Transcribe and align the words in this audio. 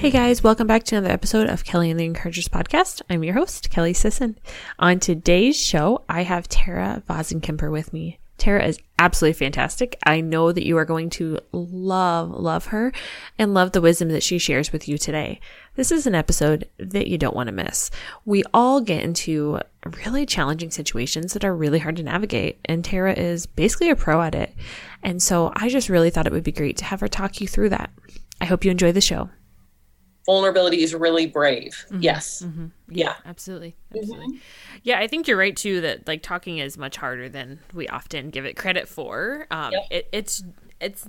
Hey 0.00 0.10
guys, 0.10 0.42
welcome 0.42 0.66
back 0.66 0.84
to 0.84 0.96
another 0.96 1.12
episode 1.12 1.50
of 1.50 1.62
Kelly 1.62 1.90
and 1.90 2.00
the 2.00 2.06
Encouragers 2.06 2.48
podcast. 2.48 3.02
I'm 3.10 3.22
your 3.22 3.34
host, 3.34 3.68
Kelly 3.68 3.92
Sisson. 3.92 4.38
On 4.78 4.98
today's 4.98 5.60
show, 5.60 6.04
I 6.08 6.22
have 6.22 6.48
Tara 6.48 7.02
Vossenkemper 7.06 7.70
with 7.70 7.92
me. 7.92 8.18
Tara 8.38 8.64
is 8.64 8.78
absolutely 8.98 9.34
fantastic. 9.34 9.98
I 10.06 10.22
know 10.22 10.52
that 10.52 10.64
you 10.64 10.78
are 10.78 10.86
going 10.86 11.10
to 11.10 11.38
love, 11.52 12.30
love 12.30 12.64
her 12.68 12.94
and 13.38 13.52
love 13.52 13.72
the 13.72 13.82
wisdom 13.82 14.08
that 14.08 14.22
she 14.22 14.38
shares 14.38 14.72
with 14.72 14.88
you 14.88 14.96
today. 14.96 15.38
This 15.74 15.92
is 15.92 16.06
an 16.06 16.14
episode 16.14 16.66
that 16.78 17.08
you 17.08 17.18
don't 17.18 17.36
want 17.36 17.48
to 17.48 17.54
miss. 17.54 17.90
We 18.24 18.42
all 18.54 18.80
get 18.80 19.04
into 19.04 19.58
really 20.02 20.24
challenging 20.24 20.70
situations 20.70 21.34
that 21.34 21.44
are 21.44 21.54
really 21.54 21.78
hard 21.78 21.96
to 21.96 22.02
navigate, 22.02 22.58
and 22.64 22.82
Tara 22.82 23.12
is 23.12 23.44
basically 23.44 23.90
a 23.90 23.96
pro 23.96 24.22
at 24.22 24.34
it. 24.34 24.54
And 25.02 25.22
so 25.22 25.52
I 25.56 25.68
just 25.68 25.90
really 25.90 26.08
thought 26.08 26.26
it 26.26 26.32
would 26.32 26.42
be 26.42 26.52
great 26.52 26.78
to 26.78 26.86
have 26.86 27.00
her 27.00 27.08
talk 27.08 27.42
you 27.42 27.46
through 27.46 27.68
that. 27.68 27.90
I 28.40 28.46
hope 28.46 28.64
you 28.64 28.70
enjoy 28.70 28.92
the 28.92 29.02
show 29.02 29.28
vulnerability 30.26 30.82
is 30.82 30.94
really 30.94 31.26
brave. 31.26 31.84
Mm-hmm. 31.88 32.02
Yes. 32.02 32.42
Mm-hmm. 32.42 32.66
Yeah, 32.88 33.06
yeah, 33.06 33.14
absolutely. 33.24 33.76
Absolutely. 33.96 34.26
Mm-hmm. 34.26 34.36
Yeah, 34.82 34.98
I 34.98 35.06
think 35.06 35.28
you're 35.28 35.36
right 35.36 35.56
too 35.56 35.80
that 35.80 36.06
like 36.06 36.22
talking 36.22 36.58
is 36.58 36.76
much 36.76 36.96
harder 36.96 37.28
than 37.28 37.60
we 37.72 37.88
often 37.88 38.30
give 38.30 38.44
it 38.44 38.56
credit 38.56 38.88
for. 38.88 39.46
Um, 39.50 39.72
yep. 39.72 39.82
it, 39.90 40.08
it's 40.12 40.42
it's 40.80 41.08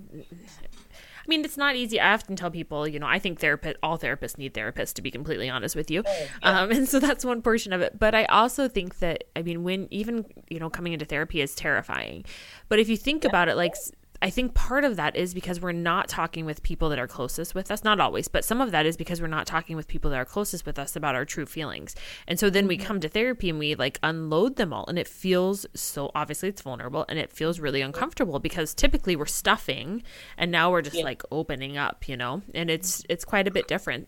I 1.22 1.24
mean, 1.28 1.46
it's 1.46 1.58
not 1.58 1.76
easy. 1.76 2.00
I 2.00 2.14
often 2.14 2.36
tell 2.36 2.50
people, 2.50 2.88
you 2.88 3.00
know, 3.00 3.06
I 3.06 3.20
think 3.20 3.40
therapist, 3.40 3.78
all 3.84 3.98
therapists 3.98 4.38
need 4.40 4.56
therapists, 4.56 4.94
to 4.96 5.02
be 5.04 5.12
completely 5.12 5.50
honest 5.50 5.76
with 5.76 5.92
you. 5.92 6.04
Oh, 6.06 6.28
yeah. 6.42 6.62
um, 6.62 6.72
and 6.72 6.90
so 6.90 7.00
that's 7.00 7.24
one 7.24 7.44
portion 7.44 7.74
of 7.74 7.82
it. 7.82 8.00
But 8.00 8.16
I 8.16 8.26
also 8.26 8.68
think 8.68 9.00
that, 9.00 9.26
I 9.36 9.44
mean, 9.44 9.64
when 9.64 9.88
even, 9.92 10.26
you 10.50 10.60
know, 10.60 10.70
coming 10.70 10.94
into 10.94 11.06
therapy 11.06 11.42
is 11.42 11.54
terrifying. 11.54 12.26
But 12.70 12.80
if 12.80 12.90
you 12.90 12.98
think 12.98 13.24
yeah. 13.24 13.30
about 13.30 13.50
it, 13.50 13.56
like 13.56 13.76
I 14.22 14.30
think 14.30 14.54
part 14.54 14.84
of 14.84 14.98
that 14.98 15.16
is 15.16 15.34
because 15.34 15.60
we're 15.60 15.72
not 15.72 16.08
talking 16.08 16.46
with 16.46 16.62
people 16.62 16.90
that 16.90 17.00
are 17.00 17.08
closest 17.08 17.56
with 17.56 17.72
us. 17.72 17.84
Not 17.84 18.00
always, 18.00 18.28
but 18.28 18.46
some 18.46 18.62
of 18.62 18.70
that 18.72 18.86
is 18.86 18.96
because 18.96 19.20
we're 19.20 19.28
not 19.28 19.48
talking 19.48 19.76
with 19.76 19.88
people 19.88 20.12
that 20.12 20.18
are 20.18 20.26
closest 20.26 20.64
with 20.66 20.78
us 20.78 20.96
about 20.96 21.16
our 21.16 21.26
true 21.26 21.48
feelings. 21.48 21.96
And 22.28 22.40
so 22.40 22.52
then 22.52 22.68
we 22.68 22.78
mm-hmm. 22.78 22.86
come 22.86 23.00
to 23.00 23.10
therapy 23.10 23.50
and 23.50 23.58
we 23.58 23.74
like 23.74 24.00
unload 24.04 24.58
them 24.58 24.74
all. 24.74 24.86
And 24.88 25.00
it 25.00 25.08
feels 25.08 25.66
so 25.74 26.12
obviously 26.14 26.50
it's 26.50 26.62
vulnerable 26.62 27.04
and 27.10 27.18
it 27.18 27.32
feels 27.32 27.60
really 27.60 27.82
uncomfortable 27.82 28.38
because 28.38 28.76
typically 28.76 29.16
we're 29.16 29.26
stuffing 29.26 30.04
and 30.38 30.52
now 30.52 30.70
we're 30.70 30.84
just 30.84 30.98
yeah. 30.98 31.04
like 31.04 31.24
opening 31.32 31.78
up, 31.78 32.08
you 32.08 32.16
know? 32.16 32.44
And 32.54 32.70
it's 32.70 33.04
it's 33.10 33.26
quite 33.26 33.48
a 33.48 33.52
bit 33.52 33.68
different. 33.68 34.08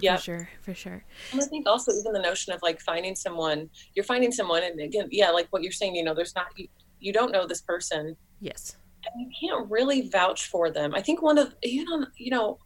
Yeah, 0.00 0.16
for 0.16 0.22
sure, 0.22 0.48
for 0.62 0.74
sure. 0.74 1.04
And 1.32 1.42
I 1.42 1.44
think 1.44 1.66
also 1.66 1.92
even 1.92 2.12
the 2.12 2.22
notion 2.22 2.54
of 2.54 2.62
like 2.62 2.80
finding 2.80 3.14
someone, 3.14 3.68
you're 3.94 4.04
finding 4.04 4.30
someone, 4.30 4.62
and 4.62 4.78
again, 4.80 5.08
yeah, 5.10 5.30
like 5.30 5.48
what 5.50 5.64
you're 5.64 5.72
saying, 5.72 5.96
you 5.96 6.04
know, 6.04 6.14
there's 6.14 6.36
not 6.36 6.46
you, 6.56 6.68
you 7.00 7.12
don't 7.12 7.32
know 7.32 7.46
this 7.46 7.60
person. 7.60 8.16
Yes 8.40 8.76
you 9.16 9.30
can't 9.40 9.70
really 9.70 10.08
vouch 10.08 10.46
for 10.46 10.70
them. 10.70 10.94
I 10.94 11.02
think 11.02 11.22
one 11.22 11.38
of 11.38 11.54
you 11.62 11.84
know 11.84 12.06
you 12.16 12.30
know 12.30 12.58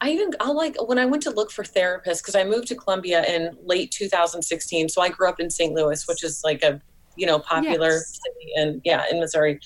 I 0.00 0.10
even 0.10 0.30
I 0.40 0.50
like 0.50 0.76
when 0.86 0.98
I 0.98 1.06
went 1.06 1.22
to 1.24 1.30
look 1.30 1.50
for 1.50 1.64
therapists 1.64 2.20
because 2.20 2.36
I 2.36 2.44
moved 2.44 2.68
to 2.68 2.76
Columbia 2.76 3.24
in 3.24 3.56
late 3.64 3.90
2016. 3.90 4.88
So 4.88 5.02
I 5.02 5.08
grew 5.08 5.28
up 5.28 5.40
in 5.40 5.50
St. 5.50 5.72
Louis, 5.72 6.06
which 6.06 6.22
is 6.22 6.42
like 6.44 6.62
a 6.62 6.80
you 7.16 7.26
know 7.26 7.38
popular 7.38 7.92
yes. 7.92 8.20
city 8.24 8.52
and 8.56 8.80
yeah 8.84 9.04
in 9.10 9.18
Missouri. 9.20 9.58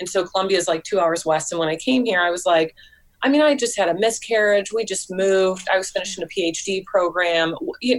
And 0.00 0.08
so 0.08 0.24
Columbia 0.24 0.58
is 0.58 0.68
like 0.68 0.82
two 0.84 0.98
hours 0.98 1.24
west. 1.24 1.52
And 1.52 1.58
when 1.58 1.68
I 1.68 1.76
came 1.76 2.04
here, 2.04 2.20
I 2.20 2.30
was 2.30 2.44
like, 2.44 2.74
I 3.22 3.28
mean, 3.28 3.42
I 3.42 3.54
just 3.54 3.78
had 3.78 3.88
a 3.88 3.94
miscarriage. 3.94 4.72
We 4.72 4.84
just 4.84 5.10
moved. 5.10 5.68
I 5.72 5.78
was 5.78 5.90
finishing 5.90 6.24
a 6.24 6.26
PhD 6.26 6.84
program. 6.84 7.54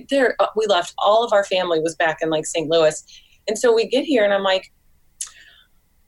There, 0.09 0.35
uh, 0.39 0.47
we 0.55 0.65
left. 0.67 0.93
All 0.97 1.23
of 1.23 1.33
our 1.33 1.43
family 1.43 1.79
was 1.79 1.95
back 1.95 2.17
in 2.21 2.29
like 2.29 2.45
St. 2.45 2.69
Louis, 2.69 3.03
and 3.47 3.57
so 3.57 3.73
we 3.73 3.87
get 3.87 4.05
here, 4.05 4.23
and 4.23 4.33
I'm 4.33 4.43
like, 4.43 4.71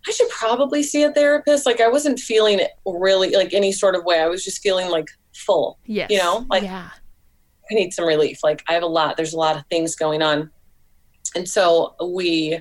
I 0.08 0.12
should 0.12 0.30
probably 0.30 0.84
see 0.84 1.04
a 1.04 1.12
therapist. 1.12 1.66
Like 1.66 1.82
I 1.82 1.88
wasn't 1.88 2.20
feeling 2.20 2.60
it 2.60 2.72
really 2.86 3.32
like 3.32 3.54
any 3.54 3.72
sort 3.72 3.96
of 3.96 4.06
way. 4.06 4.22
I 4.22 4.28
was 4.28 4.44
just 4.44 4.62
feeling 4.62 4.90
like 4.90 5.10
full. 5.36 5.80
Yes. 5.86 6.10
You 6.10 6.20
know, 6.20 6.46
like 6.50 6.64
yeah. 6.64 6.90
I 7.70 7.74
need 7.74 7.94
some 7.94 8.06
relief. 8.06 8.40
Like 8.44 8.64
I 8.70 8.74
have 8.74 8.84
a 8.84 8.88
lot. 8.88 9.18
There's 9.18 9.34
a 9.34 9.38
lot 9.38 9.58
of 9.58 9.64
things 9.70 9.96
going 9.96 10.22
on. 10.22 10.50
And 11.36 11.48
so 11.48 11.96
we 12.04 12.60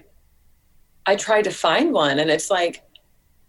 I 1.06 1.14
tried 1.14 1.44
to 1.44 1.50
find 1.50 1.92
one 1.92 2.18
and 2.18 2.30
it's 2.30 2.50
like 2.50 2.82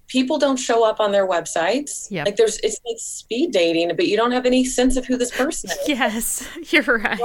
people 0.07 0.38
don't 0.38 0.57
show 0.57 0.85
up 0.85 1.00
on 1.00 1.12
their 1.12 1.28
websites. 1.28 2.07
Yeah. 2.09 2.23
Like 2.23 2.38
there's 2.38 2.57
it's 2.59 2.79
like 2.85 2.97
speed 2.97 3.51
dating, 3.51 3.90
but 3.95 4.07
you 4.07 4.16
don't 4.16 4.31
have 4.31 4.45
any 4.45 4.66
sense 4.66 4.95
of 4.97 5.06
who 5.06 5.18
this 5.18 5.31
person 5.31 5.69
is. 5.72 5.78
yes, 5.88 6.47
you're 6.72 6.84
right. 6.84 7.19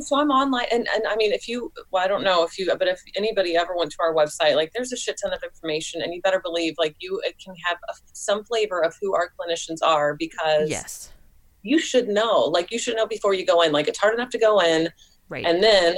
So 0.00 0.18
I'm 0.18 0.30
online 0.30 0.66
and, 0.70 0.86
and 0.94 1.04
I 1.08 1.16
mean 1.16 1.32
if 1.32 1.48
you 1.48 1.72
well, 1.90 2.04
I 2.04 2.08
don't 2.08 2.22
know 2.22 2.44
if 2.44 2.58
you 2.58 2.66
but 2.78 2.88
if 2.88 3.00
anybody 3.16 3.56
ever 3.56 3.74
went 3.76 3.90
to 3.92 3.98
our 4.00 4.14
website, 4.14 4.56
like 4.56 4.72
there's 4.74 4.92
a 4.92 4.96
shit 4.96 5.18
ton 5.22 5.32
of 5.32 5.42
information 5.42 6.02
and 6.02 6.14
you 6.14 6.20
better 6.22 6.40
believe 6.40 6.74
like 6.78 6.96
you 7.00 7.20
can 7.42 7.54
have 7.66 7.78
a, 7.88 7.94
some 8.12 8.44
flavor 8.44 8.84
of 8.84 8.94
who 9.00 9.14
our 9.14 9.30
clinicians 9.38 9.78
are 9.82 10.14
because 10.14 10.68
yes. 10.68 11.12
You 11.64 11.78
should 11.78 12.08
know. 12.08 12.40
Like 12.40 12.70
you 12.72 12.78
should 12.78 12.96
know 12.96 13.06
before 13.06 13.34
you 13.34 13.46
go 13.46 13.62
in. 13.62 13.72
Like 13.72 13.88
it's 13.88 13.98
hard 13.98 14.14
enough 14.14 14.30
to 14.30 14.38
go 14.38 14.60
in. 14.60 14.88
Right. 15.28 15.44
And 15.46 15.62
then 15.62 15.96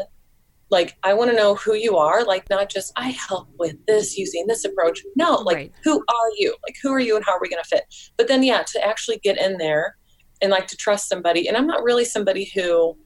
like 0.70 0.96
i 1.02 1.12
want 1.12 1.30
to 1.30 1.36
know 1.36 1.54
who 1.54 1.74
you 1.74 1.96
are 1.96 2.24
like 2.24 2.48
not 2.50 2.70
just 2.70 2.92
i 2.96 3.08
help 3.10 3.48
with 3.58 3.76
this 3.86 4.16
using 4.16 4.46
this 4.46 4.64
approach. 4.64 5.02
No 5.16 5.34
like 5.36 5.56
right. 5.56 5.72
who 5.82 5.98
are 5.98 6.30
you? 6.38 6.54
Like 6.66 6.76
who 6.82 6.92
are 6.92 7.00
you 7.00 7.16
and 7.16 7.24
how 7.24 7.32
are 7.32 7.40
we 7.40 7.48
going 7.48 7.62
to 7.62 7.68
fit? 7.68 7.84
But 8.16 8.28
then 8.28 8.42
yeah 8.42 8.62
to 8.62 8.84
actually 8.84 9.18
get 9.18 9.38
in 9.38 9.58
there 9.58 9.96
and 10.42 10.50
like 10.50 10.66
to 10.68 10.76
trust 10.76 11.08
somebody 11.08 11.46
and 11.48 11.56
i'm 11.56 11.66
not 11.66 11.82
really 11.82 12.04
somebody 12.04 12.50
who 12.54 12.96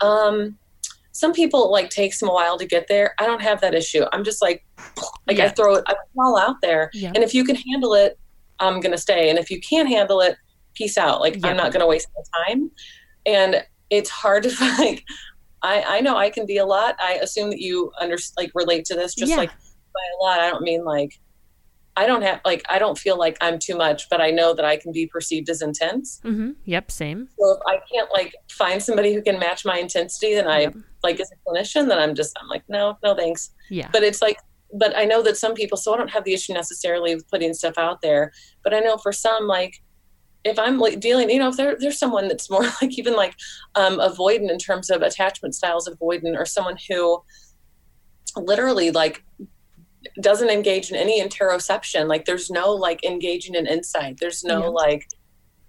um 0.00 0.58
some 1.12 1.32
people 1.32 1.70
like 1.70 1.90
takes 1.90 2.18
them 2.18 2.28
a 2.28 2.32
while 2.32 2.58
to 2.58 2.66
get 2.66 2.88
there. 2.88 3.14
I 3.20 3.26
don't 3.26 3.40
have 3.40 3.60
that 3.60 3.72
issue. 3.72 4.04
I'm 4.12 4.24
just 4.24 4.42
like 4.42 4.64
like 5.26 5.38
yeah. 5.38 5.46
i 5.46 5.48
throw 5.48 5.76
it 5.76 5.84
i 5.86 5.94
all 6.18 6.36
out 6.36 6.56
there. 6.60 6.90
Yeah. 6.92 7.12
and 7.14 7.18
if 7.18 7.34
you 7.34 7.44
can 7.44 7.56
handle 7.56 7.94
it 7.94 8.18
i'm 8.60 8.80
going 8.80 8.92
to 8.92 8.98
stay. 8.98 9.30
And 9.30 9.38
if 9.38 9.50
you 9.50 9.60
can't 9.60 9.88
handle 9.88 10.20
it 10.20 10.36
peace 10.74 10.98
out. 10.98 11.20
Like 11.20 11.36
yeah. 11.36 11.48
i'm 11.48 11.56
not 11.56 11.72
going 11.72 11.80
to 11.80 11.86
waste 11.86 12.08
my 12.16 12.44
time. 12.44 12.70
And 13.26 13.64
it's 13.90 14.10
hard 14.10 14.42
to 14.42 14.50
like 14.78 15.04
I, 15.64 15.96
I 15.96 16.00
know 16.02 16.16
I 16.16 16.28
can 16.28 16.44
be 16.44 16.58
a 16.58 16.66
lot. 16.66 16.94
I 17.00 17.14
assume 17.14 17.48
that 17.50 17.60
you 17.60 17.90
under 17.98 18.18
like 18.36 18.52
relate 18.54 18.84
to 18.86 18.94
this 18.94 19.14
just 19.14 19.30
yeah. 19.30 19.36
like 19.36 19.50
by 19.50 20.00
a 20.20 20.22
lot. 20.22 20.40
I 20.40 20.50
don't 20.50 20.62
mean 20.62 20.84
like 20.84 21.18
I 21.96 22.06
don't 22.06 22.20
have 22.22 22.40
like 22.44 22.62
I 22.68 22.78
don't 22.78 22.98
feel 22.98 23.18
like 23.18 23.38
I'm 23.40 23.58
too 23.58 23.76
much, 23.76 24.08
but 24.10 24.20
I 24.20 24.30
know 24.30 24.52
that 24.52 24.64
I 24.64 24.76
can 24.76 24.92
be 24.92 25.06
perceived 25.06 25.48
as 25.48 25.62
intense. 25.62 26.20
Mm-hmm. 26.22 26.50
Yep, 26.66 26.90
same. 26.90 27.28
So 27.38 27.52
if 27.52 27.60
I 27.66 27.80
can't 27.90 28.10
like 28.12 28.34
find 28.50 28.82
somebody 28.82 29.14
who 29.14 29.22
can 29.22 29.38
match 29.38 29.64
my 29.64 29.78
intensity, 29.78 30.34
then 30.34 30.46
I 30.46 30.60
yep. 30.62 30.74
like 31.02 31.18
as 31.18 31.30
a 31.32 31.50
clinician, 31.50 31.88
then 31.88 31.98
I'm 31.98 32.14
just 32.14 32.36
I'm 32.40 32.48
like 32.48 32.64
no, 32.68 32.98
no 33.02 33.14
thanks. 33.14 33.50
Yeah. 33.70 33.88
But 33.90 34.02
it's 34.02 34.20
like, 34.20 34.38
but 34.74 34.94
I 34.94 35.06
know 35.06 35.22
that 35.22 35.38
some 35.38 35.54
people, 35.54 35.78
so 35.78 35.94
I 35.94 35.96
don't 35.96 36.10
have 36.10 36.24
the 36.24 36.34
issue 36.34 36.52
necessarily 36.52 37.14
with 37.14 37.30
putting 37.30 37.54
stuff 37.54 37.78
out 37.78 38.02
there, 38.02 38.32
but 38.62 38.74
I 38.74 38.80
know 38.80 38.98
for 38.98 39.12
some 39.12 39.46
like 39.46 39.82
if 40.44 40.58
I'm 40.58 40.78
like 40.78 41.00
dealing, 41.00 41.30
you 41.30 41.38
know, 41.38 41.48
if 41.48 41.56
there, 41.56 41.76
there's 41.78 41.98
someone 41.98 42.28
that's 42.28 42.50
more 42.50 42.62
like 42.82 42.98
even 42.98 43.14
like 43.14 43.34
um, 43.74 43.98
avoidant 43.98 44.50
in 44.50 44.58
terms 44.58 44.90
of 44.90 45.02
attachment 45.02 45.54
styles 45.54 45.88
avoidant, 45.88 46.38
or 46.38 46.44
someone 46.44 46.76
who 46.88 47.22
literally 48.36 48.90
like 48.90 49.24
doesn't 50.20 50.50
engage 50.50 50.90
in 50.90 50.96
any 50.96 51.22
interoception, 51.22 52.08
like 52.08 52.26
there's 52.26 52.50
no 52.50 52.70
like 52.70 53.04
engaging 53.04 53.54
in 53.54 53.66
insight. 53.66 54.18
There's 54.20 54.44
no 54.44 54.64
yeah. 54.64 54.68
like 54.68 55.06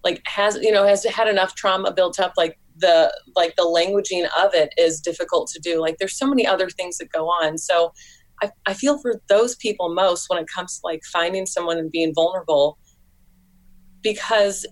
like 0.03 0.21
has 0.25 0.57
you 0.61 0.71
know 0.71 0.85
has 0.85 1.03
had 1.05 1.27
enough 1.27 1.55
trauma 1.55 1.91
built 1.91 2.19
up 2.19 2.33
like 2.37 2.59
the 2.77 3.11
like 3.35 3.55
the 3.55 3.63
languaging 3.63 4.25
of 4.37 4.53
it 4.53 4.69
is 4.77 5.01
difficult 5.01 5.47
to 5.47 5.59
do 5.59 5.81
like 5.81 5.97
there's 5.97 6.17
so 6.17 6.27
many 6.27 6.45
other 6.45 6.69
things 6.69 6.97
that 6.97 7.09
go 7.11 7.25
on 7.25 7.57
so 7.57 7.91
I, 8.43 8.51
I 8.65 8.73
feel 8.73 8.99
for 8.99 9.21
those 9.29 9.55
people 9.55 9.93
most 9.93 10.29
when 10.29 10.39
it 10.39 10.47
comes 10.53 10.75
to 10.75 10.81
like 10.83 11.01
finding 11.11 11.45
someone 11.45 11.77
and 11.77 11.89
being 11.89 12.13
vulnerable 12.13 12.77
because 14.05 14.67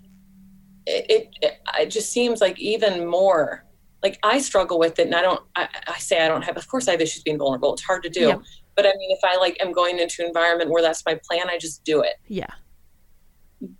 it, 0.86 1.34
it, 1.42 1.54
it 1.80 1.90
just 1.90 2.12
seems 2.12 2.40
like 2.40 2.60
even 2.60 3.08
more 3.08 3.66
like 4.04 4.20
I 4.22 4.40
struggle 4.40 4.78
with 4.78 5.00
it 5.00 5.08
and 5.08 5.16
I 5.16 5.24
don't 5.24 5.42
I, 5.56 5.68
I, 5.88 5.98
say 5.98 6.24
I 6.24 6.28
don't 6.28 6.44
have 6.44 6.56
of 6.56 6.68
course 6.68 6.88
I 6.88 6.92
have 6.92 7.02
issues 7.02 7.24
being 7.24 7.40
vulnerable. 7.40 7.74
It's 7.74 7.82
hard 7.82 8.04
to 8.04 8.10
do. 8.10 8.28
Yeah. 8.28 8.38
But 8.76 8.86
I 8.86 8.94
mean 8.96 9.10
if 9.10 9.20
I 9.24 9.38
like 9.38 9.58
am 9.60 9.72
going 9.72 9.98
into 9.98 10.22
an 10.22 10.28
environment 10.28 10.70
where 10.70 10.84
that's 10.84 11.04
my 11.04 11.20
plan, 11.28 11.50
I 11.50 11.58
just 11.58 11.84
do 11.84 12.02
it. 12.02 12.14
Yeah. 12.28 12.46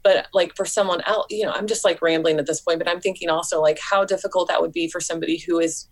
But 0.02 0.28
like 0.34 0.56
for 0.56 0.66
someone 0.66 1.02
else, 1.02 1.28
you 1.30 1.46
know, 1.46 1.52
I'm 1.52 1.68
just 1.68 1.86
like 1.86 2.02
rambling 2.02 2.40
at 2.40 2.48
this 2.48 2.62
point, 2.62 2.80
but 2.80 2.90
I'm 2.90 3.00
thinking 3.00 3.30
also 3.30 3.62
like 3.62 3.80
how 3.80 4.06
difficult 4.06 4.48
that 4.48 4.60
would 4.60 4.72
be 4.72 4.90
for 4.90 5.00
somebody 5.00 5.38
who 5.38 5.60
is 5.60 5.88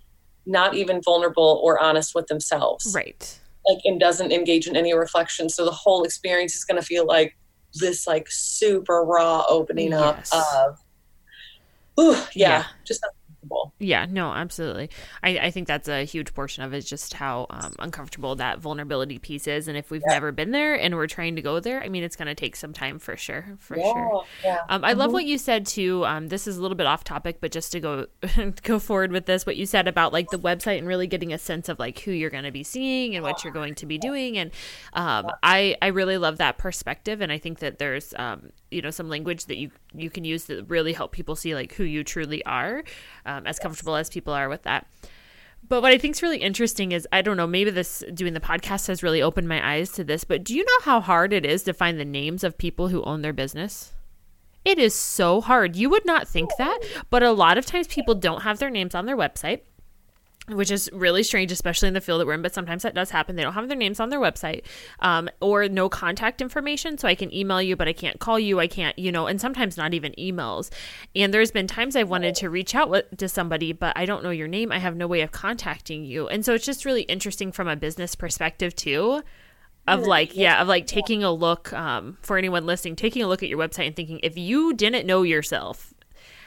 not 0.48 0.74
even 0.74 1.04
vulnerable 1.04 1.62
or 1.64 1.80
honest 1.80 2.16
with 2.16 2.26
themselves. 2.26 2.94
Right. 2.96 3.40
Like 3.68 3.82
and 3.86 4.00
doesn't 4.00 4.32
engage 4.32 4.66
in 4.66 4.76
any 4.76 4.96
reflection. 4.96 5.50
So 5.50 5.66
the 5.66 5.72
whole 5.72 6.04
experience 6.04 6.56
is 6.56 6.64
gonna 6.64 6.82
feel 6.82 7.06
like 7.06 7.38
this 7.74 8.08
like 8.08 8.30
super 8.30 9.04
raw 9.04 9.44
opening 9.48 9.92
yes. 9.92 10.34
up 10.34 10.46
of 10.56 10.80
ooh, 12.00 12.14
yeah, 12.14 12.26
yeah, 12.34 12.66
just 12.84 13.06
uncomfortable. 13.42 13.74
Yeah, 13.80 14.06
no, 14.10 14.32
absolutely. 14.32 14.90
I, 15.24 15.38
I 15.38 15.52
think 15.52 15.68
that's 15.68 15.88
a 15.88 16.04
huge 16.04 16.34
portion 16.34 16.64
of 16.64 16.74
it, 16.74 16.78
is 16.78 16.86
just 16.86 17.14
how 17.14 17.48
um, 17.50 17.74
uncomfortable 17.80 18.36
that 18.36 18.60
vulnerability 18.60 19.20
piece 19.20 19.48
is. 19.48 19.68
And 19.68 19.78
if 19.78 19.92
we've 19.92 20.02
yeah. 20.06 20.14
never 20.14 20.32
been 20.32 20.52
there 20.52 20.76
and 20.76 20.96
we're 20.96 21.08
trying 21.08 21.36
to 21.36 21.42
go 21.42 21.60
there, 21.60 21.82
I 21.84 21.90
mean, 21.90 22.04
it's 22.04 22.16
going 22.16 22.28
to 22.28 22.36
take 22.36 22.56
some 22.56 22.74
time 22.74 23.00
for 23.00 23.18
sure. 23.18 23.58
For 23.60 23.78
yeah, 23.78 23.94
sure. 23.94 24.24
Yeah. 24.44 24.58
Um, 24.70 24.84
I 24.84 24.92
mm-hmm. 24.92 25.00
love 25.00 25.14
what 25.14 25.26
you 25.26 25.38
said 25.38 25.66
too. 25.66 26.06
Um, 26.06 26.28
this 26.28 26.48
is 26.48 26.58
a 26.58 26.62
little 26.62 26.78
bit 26.78 26.88
off 26.88 27.04
topic, 27.04 27.38
but 27.42 27.52
just 27.52 27.72
to 27.74 27.80
go 27.80 28.08
go 28.64 28.80
forward 28.80 29.12
with 29.12 29.26
this, 29.26 29.46
what 29.46 29.58
you 29.58 29.66
said 29.66 29.88
about 29.88 30.14
like 30.14 30.30
the 30.30 30.40
website 30.40 30.78
and 30.78 30.88
really 30.88 31.08
getting 31.08 31.34
a 31.34 31.38
sense 31.38 31.70
of 31.70 31.80
like 31.80 32.00
who 32.00 32.12
you're 32.12 32.30
going 32.30 32.44
to 32.44 32.52
be 32.52 32.64
seeing 32.64 33.16
and 33.16 33.24
what 33.24 33.44
you're 33.44 33.54
going 33.54 33.76
to 33.76 33.86
be 33.86 33.98
doing. 33.98 34.38
And 34.38 34.52
um, 34.94 35.28
I 35.44 35.76
I 35.82 35.88
really 35.88 36.18
love 36.18 36.38
that 36.38 36.58
perspective, 36.58 37.22
and 37.22 37.32
I 37.32 37.38
think 37.38 37.60
that 37.60 37.80
there's 37.80 38.14
um, 38.18 38.52
you 38.72 38.82
know 38.82 38.90
some 38.90 39.10
language 39.10 39.46
that 39.46 39.58
you 39.58 39.70
you 39.94 40.10
can 40.10 40.24
use 40.24 40.46
that 40.46 40.70
really 40.70 40.94
help 40.94 41.12
people 41.12 41.36
see 41.36 41.54
like 41.54 41.74
who 41.74 41.84
you 41.84 42.04
truly 42.04 42.44
are 42.46 42.84
um, 43.26 43.46
as 43.46 43.60
comfortable 43.60 43.96
as 43.96 44.10
people 44.10 44.34
are 44.34 44.50
with 44.50 44.64
that. 44.64 44.88
But 45.68 45.82
what 45.82 45.92
i 45.92 45.98
think 45.98 46.16
is 46.16 46.24
really 46.24 46.40
interesting 46.40 46.92
is 46.92 47.08
i 47.12 47.22
don't 47.22 47.38
know 47.38 47.48
maybe 47.48 47.70
this 47.70 48.04
doing 48.14 48.34
the 48.34 48.40
podcast 48.40 48.88
has 48.88 49.04
really 49.04 49.22
opened 49.22 49.48
my 49.48 49.74
eyes 49.74 49.92
to 49.92 50.04
this 50.04 50.24
but 50.24 50.44
do 50.44 50.56
you 50.56 50.66
know 50.66 50.80
how 50.84 51.00
hard 51.00 51.34
it 51.34 51.46
is 51.46 51.64
to 51.64 51.74
find 51.74 52.00
the 52.00 52.06
names 52.06 52.44
of 52.44 52.58
people 52.58 52.88
who 52.88 53.04
own 53.04 53.22
their 53.22 53.34
business? 53.34 53.94
It 54.64 54.78
is 54.78 54.94
so 54.94 55.42
hard. 55.42 55.76
You 55.76 55.90
would 55.90 56.06
not 56.06 56.28
think 56.28 56.50
that 56.58 56.80
but 57.10 57.24
a 57.24 57.32
lot 57.32 57.58
of 57.58 57.66
times 57.66 57.88
people 57.88 58.16
don't 58.16 58.44
have 58.44 58.60
their 58.60 58.70
names 58.70 58.96
on 58.96 59.06
their 59.06 59.18
website 59.18 59.62
which 60.56 60.72
is 60.72 60.90
really 60.94 61.24
strange, 61.24 61.52
especially 61.52 61.88
in 61.88 61.94
the 61.94 62.02
field 62.02 62.22
that 62.22 62.28
we're 62.28 62.34
in. 62.34 62.42
But 62.42 62.54
sometimes 62.54 62.84
that 62.84 62.94
does 62.94 63.10
happen. 63.10 63.36
They 63.36 63.44
don't 63.44 63.54
have 63.54 63.68
their 63.68 63.78
names 63.78 64.00
on 64.00 64.10
their 64.10 64.20
website 64.20 64.64
um, 65.00 65.30
or 65.40 65.68
no 65.68 65.90
contact 65.90 66.42
information. 66.42 66.98
So 66.98 67.08
I 67.08 67.16
can 67.16 67.34
email 67.34 67.62
you, 67.62 67.76
but 67.76 67.88
I 67.88 67.94
can't 67.94 68.20
call 68.20 68.40
you. 68.40 68.60
I 68.60 68.68
can't, 68.68 68.98
you 68.98 69.12
know, 69.12 69.28
and 69.28 69.40
sometimes 69.40 69.78
not 69.78 69.94
even 69.94 70.14
emails. 70.18 70.70
And 71.16 71.34
there's 71.34 71.52
been 71.52 71.68
times 71.68 71.96
I've 71.96 72.10
wanted 72.10 72.36
to 72.36 72.50
reach 72.50 72.76
out 72.76 72.90
with, 72.90 73.18
to 73.18 73.28
somebody, 73.28 73.74
but 73.74 73.98
I 73.98 74.06
don't 74.06 74.24
know 74.24 74.30
your 74.30 74.48
name. 74.48 74.72
I 74.72 74.80
have 74.80 74.96
no 74.96 75.08
way 75.08 75.22
of 75.22 75.32
contacting 75.32 76.04
you. 76.06 76.28
And 76.28 76.46
so 76.46 76.54
it's 76.54 76.66
just 76.66 76.86
really 76.86 77.04
interesting 77.04 77.52
from 77.52 77.68
a 77.68 77.76
business 77.76 78.16
perspective, 78.16 78.76
too. 78.76 79.22
Of 79.88 80.06
like, 80.06 80.38
yeah, 80.38 80.62
of 80.62 80.68
like 80.68 80.86
taking 80.86 81.24
a 81.24 81.32
look 81.32 81.74
um, 81.74 82.18
for 82.22 82.38
anyone 82.38 82.68
listening, 82.68 82.96
taking 82.96 83.24
a 83.24 83.28
look 83.28 83.42
at 83.42 83.50
your 83.50 83.58
website 83.58 83.88
and 83.88 83.96
thinking, 83.96 84.20
if 84.22 84.38
you 84.38 84.74
didn't 84.74 85.08
know 85.08 85.24
yourself, 85.24 85.92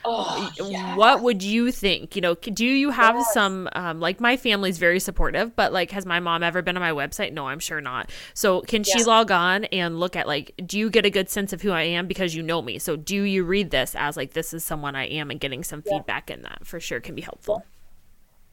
Oh. 0.05 0.51
What 0.97 1.23
would 1.23 1.43
you 1.43 1.71
think? 1.71 2.15
You 2.15 2.23
know, 2.23 2.35
do 2.35 2.67
you 2.67 2.91
have 2.91 3.17
yes. 3.17 3.33
some 3.33 3.69
um, 3.73 4.01
like 4.01 4.21
my 4.21 4.37
family's 4.37 4.79
very 4.79 5.01
supportive, 5.01 5.57
but 5.57 5.73
like 5.73 5.91
has 5.93 6.05
my 6.05 6.21
mom 6.21 6.43
ever 6.43 6.63
been 6.63 6.77
on 6.77 6.83
my 6.83 6.93
website? 6.93 7.33
No, 7.33 7.49
I'm 7.49 7.59
sure 7.59 7.81
not. 7.81 8.11
So 8.35 8.61
can 8.63 8.85
she 8.85 9.03
log 9.05 9.31
on 9.31 9.65
and 9.67 9.99
look 9.99 10.17
at 10.17 10.27
like 10.27 10.53
do 10.67 10.79
you 10.79 10.91
get 10.91 11.07
a 11.07 11.11
good 11.11 11.31
sense 11.31 11.53
of 11.53 11.63
who 11.63 11.71
I 11.71 11.83
am 11.83 12.07
because 12.07 12.35
you 12.35 12.43
know 12.43 12.61
me? 12.61 12.79
So 12.79 12.97
do 12.97 13.23
you 13.23 13.45
read 13.45 13.71
this 13.71 13.95
as 13.95 14.17
like 14.17 14.33
this 14.33 14.53
is 14.53 14.65
someone 14.65 14.95
I 14.95 15.07
am 15.07 15.31
and 15.31 15.41
getting 15.41 15.65
some 15.65 15.83
yeah. 15.87 15.99
feedback 15.99 16.31
in 16.31 16.43
that 16.43 16.67
for 16.67 16.81
sure 16.81 17.01
can 17.01 17.15
be 17.15 17.23
helpful. 17.23 17.65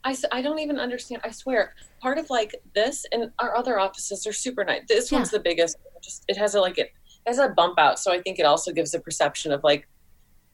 I, 0.04 0.16
I 0.32 0.42
don't 0.42 0.60
even 0.60 0.80
understand. 0.80 1.22
I 1.24 1.32
swear, 1.32 1.76
part 2.02 2.18
of 2.18 2.30
like 2.30 2.56
this 2.74 3.06
and 3.12 3.32
our 3.40 3.56
other 3.56 3.80
offices 3.80 4.26
are 4.26 4.34
super 4.34 4.64
nice. 4.64 4.82
This 4.88 5.12
yeah. 5.12 5.20
one's 5.20 5.30
the 5.30 5.40
biggest. 5.40 5.78
Just 6.02 6.24
it 6.28 6.38
has 6.38 6.56
a 6.56 6.62
like 6.62 6.78
it 6.78 6.92
has 7.28 7.38
a 7.38 7.50
bump 7.50 7.78
out, 7.78 8.00
so 8.00 8.12
I 8.12 8.20
think 8.22 8.40
it 8.40 8.46
also 8.46 8.72
gives 8.72 8.94
a 8.94 9.00
perception 9.00 9.52
of 9.52 9.64
like 9.64 9.88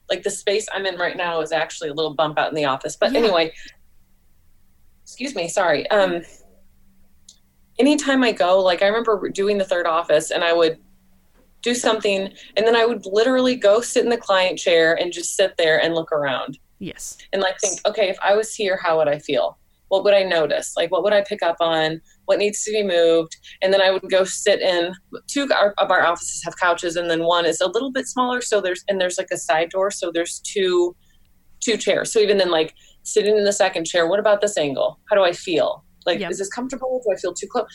like 0.09 0.23
the 0.23 0.29
space 0.29 0.67
I'm 0.73 0.85
in 0.85 0.95
right 0.95 1.17
now 1.17 1.41
is 1.41 1.51
actually 1.51 1.89
a 1.89 1.93
little 1.93 2.13
bump 2.13 2.37
out 2.37 2.49
in 2.49 2.55
the 2.55 2.65
office. 2.65 2.95
But 2.95 3.11
yeah. 3.11 3.19
anyway, 3.19 3.53
excuse 5.03 5.35
me, 5.35 5.47
sorry. 5.47 5.89
Um, 5.89 6.21
anytime 7.79 8.23
I 8.23 8.31
go, 8.31 8.59
like 8.61 8.81
I 8.81 8.87
remember 8.87 9.29
doing 9.29 9.57
the 9.57 9.65
third 9.65 9.85
office 9.85 10.31
and 10.31 10.43
I 10.43 10.53
would 10.53 10.77
do 11.61 11.73
something 11.73 12.31
and 12.55 12.67
then 12.67 12.75
I 12.75 12.85
would 12.85 13.05
literally 13.05 13.55
go 13.55 13.81
sit 13.81 14.03
in 14.03 14.09
the 14.09 14.17
client 14.17 14.57
chair 14.57 14.95
and 14.95 15.11
just 15.11 15.35
sit 15.35 15.55
there 15.57 15.81
and 15.81 15.93
look 15.95 16.11
around. 16.11 16.59
Yes. 16.79 17.17
And 17.33 17.41
like 17.41 17.59
think, 17.59 17.79
okay, 17.85 18.09
if 18.09 18.17
I 18.21 18.35
was 18.35 18.53
here, 18.53 18.79
how 18.81 18.97
would 18.97 19.07
I 19.07 19.19
feel? 19.19 19.57
what 19.89 20.03
would 20.03 20.13
I 20.13 20.23
notice? 20.23 20.75
Like, 20.75 20.91
what 20.91 21.03
would 21.03 21.13
I 21.13 21.21
pick 21.21 21.41
up 21.43 21.57
on? 21.59 22.01
What 22.27 22.39
needs 22.39 22.63
to 22.63 22.71
be 22.71 22.83
moved? 22.83 23.35
And 23.61 23.73
then 23.73 23.81
I 23.81 23.89
would 23.89 24.09
go 24.09 24.23
sit 24.23 24.61
in. 24.61 24.93
Two 25.27 25.43
of 25.43 25.91
our 25.91 26.05
offices 26.05 26.41
have 26.45 26.57
couches, 26.57 26.95
and 26.95 27.09
then 27.09 27.23
one 27.23 27.45
is 27.45 27.59
a 27.59 27.67
little 27.67 27.91
bit 27.91 28.07
smaller. 28.07 28.41
So 28.41 28.61
there's 28.61 28.83
and 28.87 29.01
there's 29.01 29.17
like 29.17 29.31
a 29.31 29.37
side 29.37 29.69
door, 29.69 29.91
so 29.91 30.11
there's 30.13 30.39
two 30.39 30.95
two 31.61 31.77
chairs. 31.77 32.11
So 32.11 32.19
even 32.19 32.37
then, 32.37 32.51
like 32.51 32.73
sitting 33.03 33.37
in 33.37 33.45
the 33.45 33.53
second 33.53 33.85
chair, 33.85 34.07
what 34.07 34.19
about 34.19 34.41
this 34.41 34.57
angle? 34.57 34.99
How 35.09 35.15
do 35.15 35.23
I 35.23 35.31
feel? 35.31 35.83
Like, 36.05 36.19
yep. 36.19 36.31
is 36.31 36.37
this 36.37 36.49
comfortable? 36.49 37.01
Do 37.05 37.13
I 37.13 37.17
feel 37.17 37.33
too 37.33 37.47
close? 37.47 37.67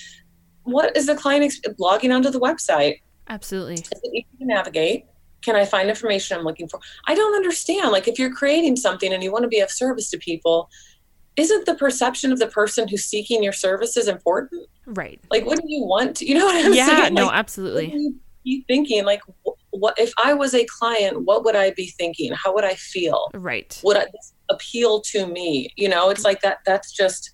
What 0.64 0.96
is 0.96 1.06
the 1.06 1.14
client 1.14 1.44
exp- 1.44 1.74
logging 1.78 2.12
onto 2.12 2.30
the 2.30 2.40
website? 2.40 2.96
Absolutely. 3.28 3.74
Is 3.74 3.90
it 3.90 4.10
easy 4.14 4.26
to 4.38 4.46
navigate? 4.46 5.06
Can 5.42 5.56
I 5.56 5.64
find 5.64 5.88
information 5.88 6.38
I'm 6.38 6.44
looking 6.44 6.68
for? 6.68 6.78
I 7.08 7.14
don't 7.14 7.34
understand. 7.34 7.90
Like, 7.90 8.06
if 8.06 8.18
you're 8.18 8.32
creating 8.32 8.76
something 8.76 9.12
and 9.12 9.22
you 9.22 9.32
want 9.32 9.42
to 9.42 9.48
be 9.48 9.60
of 9.60 9.70
service 9.70 10.10
to 10.10 10.18
people, 10.18 10.68
isn't 11.36 11.66
the 11.66 11.74
perception 11.74 12.32
of 12.32 12.38
the 12.38 12.46
person 12.46 12.88
who's 12.88 13.04
seeking 13.04 13.42
your 13.42 13.52
services 13.52 14.08
important? 14.08 14.68
Right. 14.86 15.20
Like, 15.30 15.46
what 15.46 15.58
do 15.58 15.64
you 15.66 15.84
want? 15.84 16.16
To, 16.16 16.28
you 16.28 16.34
know 16.38 16.46
what 16.46 16.64
I'm 16.64 16.74
yeah, 16.74 16.86
saying? 16.86 17.02
Yeah, 17.02 17.08
no, 17.08 17.30
absolutely. 17.30 18.14
You 18.44 18.62
thinking 18.66 19.04
like, 19.04 19.22
what 19.70 19.94
if 19.98 20.12
I 20.22 20.34
was 20.34 20.54
a 20.54 20.66
client? 20.66 21.24
What 21.24 21.44
would 21.44 21.56
I 21.56 21.70
be 21.70 21.86
thinking? 21.86 22.32
How 22.32 22.52
would 22.54 22.64
I 22.64 22.74
feel? 22.74 23.30
Right. 23.34 23.80
Would 23.84 23.96
I 23.96 24.06
appeal 24.50 25.00
to 25.02 25.26
me? 25.26 25.72
You 25.76 25.88
know, 25.88 26.10
it's 26.10 26.24
like 26.24 26.40
that. 26.42 26.58
That's 26.66 26.92
just. 26.92 27.32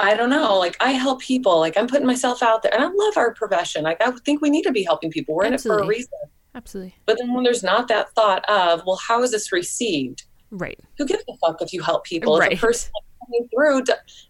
I 0.00 0.16
don't 0.16 0.28
know. 0.28 0.58
Like 0.58 0.76
I 0.80 0.90
help 0.90 1.20
people. 1.20 1.60
Like 1.60 1.76
I'm 1.76 1.86
putting 1.86 2.06
myself 2.06 2.42
out 2.42 2.64
there, 2.64 2.74
and 2.74 2.82
I 2.82 2.88
love 2.88 3.16
our 3.16 3.32
profession. 3.32 3.84
Like 3.84 4.02
I 4.02 4.10
think 4.24 4.42
we 4.42 4.50
need 4.50 4.62
to 4.62 4.72
be 4.72 4.82
helping 4.82 5.08
people. 5.08 5.36
We're 5.36 5.44
Absolutely. 5.44 5.54
in 5.54 5.80
it 5.80 5.84
for 5.84 5.84
a 5.84 5.88
reason. 5.88 6.18
Absolutely. 6.56 6.96
But 7.06 7.18
then 7.18 7.32
when 7.32 7.44
there's 7.44 7.62
not 7.62 7.86
that 7.88 8.10
thought 8.14 8.44
of, 8.48 8.82
well, 8.86 8.98
how 9.06 9.22
is 9.22 9.30
this 9.30 9.52
received? 9.52 10.24
Right. 10.54 10.78
Who 10.98 11.06
gives 11.06 11.24
a 11.28 11.36
fuck 11.38 11.60
if 11.60 11.72
you 11.72 11.82
help 11.82 12.04
people? 12.04 12.38
Right. 12.38 12.52
If 12.52 12.58
a 12.58 12.66
person 12.66 12.90
coming 13.26 13.48
through, 13.52 13.82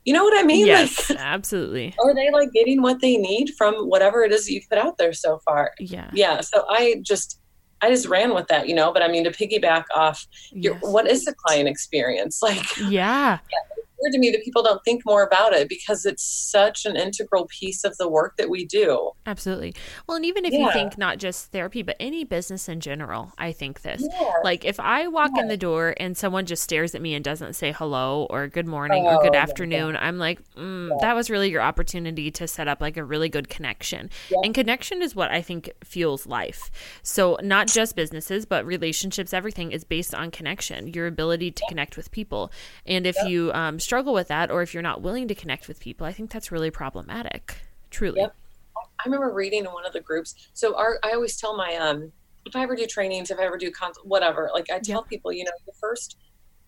you 0.04 0.14
know 0.14 0.24
what 0.24 0.38
I 0.38 0.42
mean? 0.42 0.66
Yes, 0.66 1.10
like, 1.10 1.18
absolutely. 1.22 1.94
Are 2.02 2.14
they 2.14 2.30
like 2.30 2.50
getting 2.52 2.80
what 2.80 3.00
they 3.00 3.16
need 3.16 3.52
from 3.58 3.74
whatever 3.88 4.22
it 4.22 4.32
is 4.32 4.46
that 4.46 4.52
you've 4.52 4.68
put 4.70 4.78
out 4.78 4.96
there 4.96 5.12
so 5.12 5.40
far? 5.44 5.72
Yeah. 5.78 6.10
Yeah. 6.14 6.40
So 6.40 6.64
I 6.68 6.96
just, 7.02 7.40
I 7.82 7.90
just 7.90 8.06
ran 8.06 8.34
with 8.34 8.46
that, 8.48 8.68
you 8.68 8.74
know. 8.74 8.92
But 8.92 9.02
I 9.02 9.08
mean, 9.08 9.24
to 9.24 9.30
piggyback 9.30 9.84
off, 9.94 10.26
your, 10.52 10.76
what 10.76 11.06
is 11.06 11.24
the 11.26 11.34
client 11.34 11.68
experience 11.68 12.40
like? 12.42 12.76
Yeah. 12.78 13.38
yeah 13.50 13.83
weird 14.04 14.12
to 14.12 14.18
me 14.18 14.30
that 14.30 14.44
people 14.44 14.62
don't 14.62 14.82
think 14.84 15.02
more 15.06 15.22
about 15.22 15.52
it 15.52 15.68
because 15.68 16.04
it's 16.04 16.22
such 16.22 16.84
an 16.84 16.96
integral 16.96 17.46
piece 17.46 17.84
of 17.84 17.96
the 17.96 18.08
work 18.08 18.36
that 18.36 18.50
we 18.50 18.66
do. 18.66 19.10
Absolutely. 19.26 19.74
Well, 20.06 20.16
and 20.16 20.26
even 20.26 20.44
if 20.44 20.52
yeah. 20.52 20.66
you 20.66 20.72
think 20.72 20.98
not 20.98 21.18
just 21.18 21.50
therapy, 21.52 21.82
but 21.82 21.96
any 21.98 22.24
business 22.24 22.68
in 22.68 22.80
general, 22.80 23.32
I 23.38 23.52
think 23.52 23.82
this. 23.82 24.06
Yeah. 24.20 24.32
Like 24.42 24.64
if 24.64 24.78
I 24.78 25.08
walk 25.08 25.32
yeah. 25.34 25.42
in 25.42 25.48
the 25.48 25.56
door 25.56 25.94
and 25.98 26.16
someone 26.16 26.46
just 26.46 26.62
stares 26.62 26.94
at 26.94 27.00
me 27.00 27.14
and 27.14 27.24
doesn't 27.24 27.54
say 27.54 27.72
hello 27.72 28.26
or 28.30 28.46
good 28.48 28.66
morning 28.66 29.06
oh, 29.06 29.16
or 29.16 29.22
good 29.22 29.34
afternoon, 29.34 29.96
I'm 29.96 30.18
like, 30.18 30.40
mm, 30.54 30.90
that 31.00 31.14
was 31.14 31.30
really 31.30 31.50
your 31.50 31.62
opportunity 31.62 32.30
to 32.32 32.46
set 32.46 32.68
up 32.68 32.80
like 32.80 32.96
a 32.96 33.04
really 33.04 33.28
good 33.28 33.48
connection. 33.48 34.10
And 34.42 34.54
connection 34.54 35.00
is 35.00 35.16
what 35.16 35.30
I 35.30 35.40
think 35.40 35.70
fuels 35.82 36.26
life. 36.26 36.70
So 37.02 37.38
not 37.42 37.68
just 37.68 37.96
businesses, 37.96 38.44
but 38.44 38.66
relationships, 38.66 39.32
everything 39.32 39.72
is 39.72 39.84
based 39.84 40.14
on 40.14 40.30
connection, 40.30 40.88
your 40.88 41.06
ability 41.06 41.52
to 41.52 41.62
connect 41.68 41.96
with 41.96 42.10
people. 42.10 42.52
And 42.86 43.06
if 43.06 43.16
you 43.26 43.52
um, 43.52 43.80
struggle 43.80 43.93
with 44.02 44.28
that 44.28 44.50
or 44.50 44.62
if 44.62 44.74
you're 44.74 44.82
not 44.82 45.02
willing 45.02 45.28
to 45.28 45.34
connect 45.34 45.68
with 45.68 45.80
people, 45.80 46.06
I 46.06 46.12
think 46.12 46.30
that's 46.30 46.50
really 46.50 46.70
problematic. 46.70 47.56
Truly. 47.90 48.20
Yep. 48.20 48.34
I 48.76 49.02
remember 49.06 49.32
reading 49.32 49.64
in 49.64 49.72
one 49.72 49.86
of 49.86 49.92
the 49.92 50.00
groups. 50.00 50.34
So 50.54 50.76
our, 50.76 50.98
I 51.02 51.12
always 51.12 51.36
tell 51.36 51.56
my 51.56 51.76
um 51.76 52.12
if 52.46 52.54
I 52.54 52.62
ever 52.62 52.76
do 52.76 52.86
trainings, 52.86 53.30
if 53.30 53.38
I 53.38 53.44
ever 53.44 53.56
do 53.56 53.70
cons- 53.70 53.98
whatever, 54.02 54.50
like 54.52 54.70
I 54.70 54.78
tell 54.78 55.00
yep. 55.00 55.08
people, 55.08 55.32
you 55.32 55.44
know, 55.44 55.52
the 55.66 55.72
first 55.80 56.16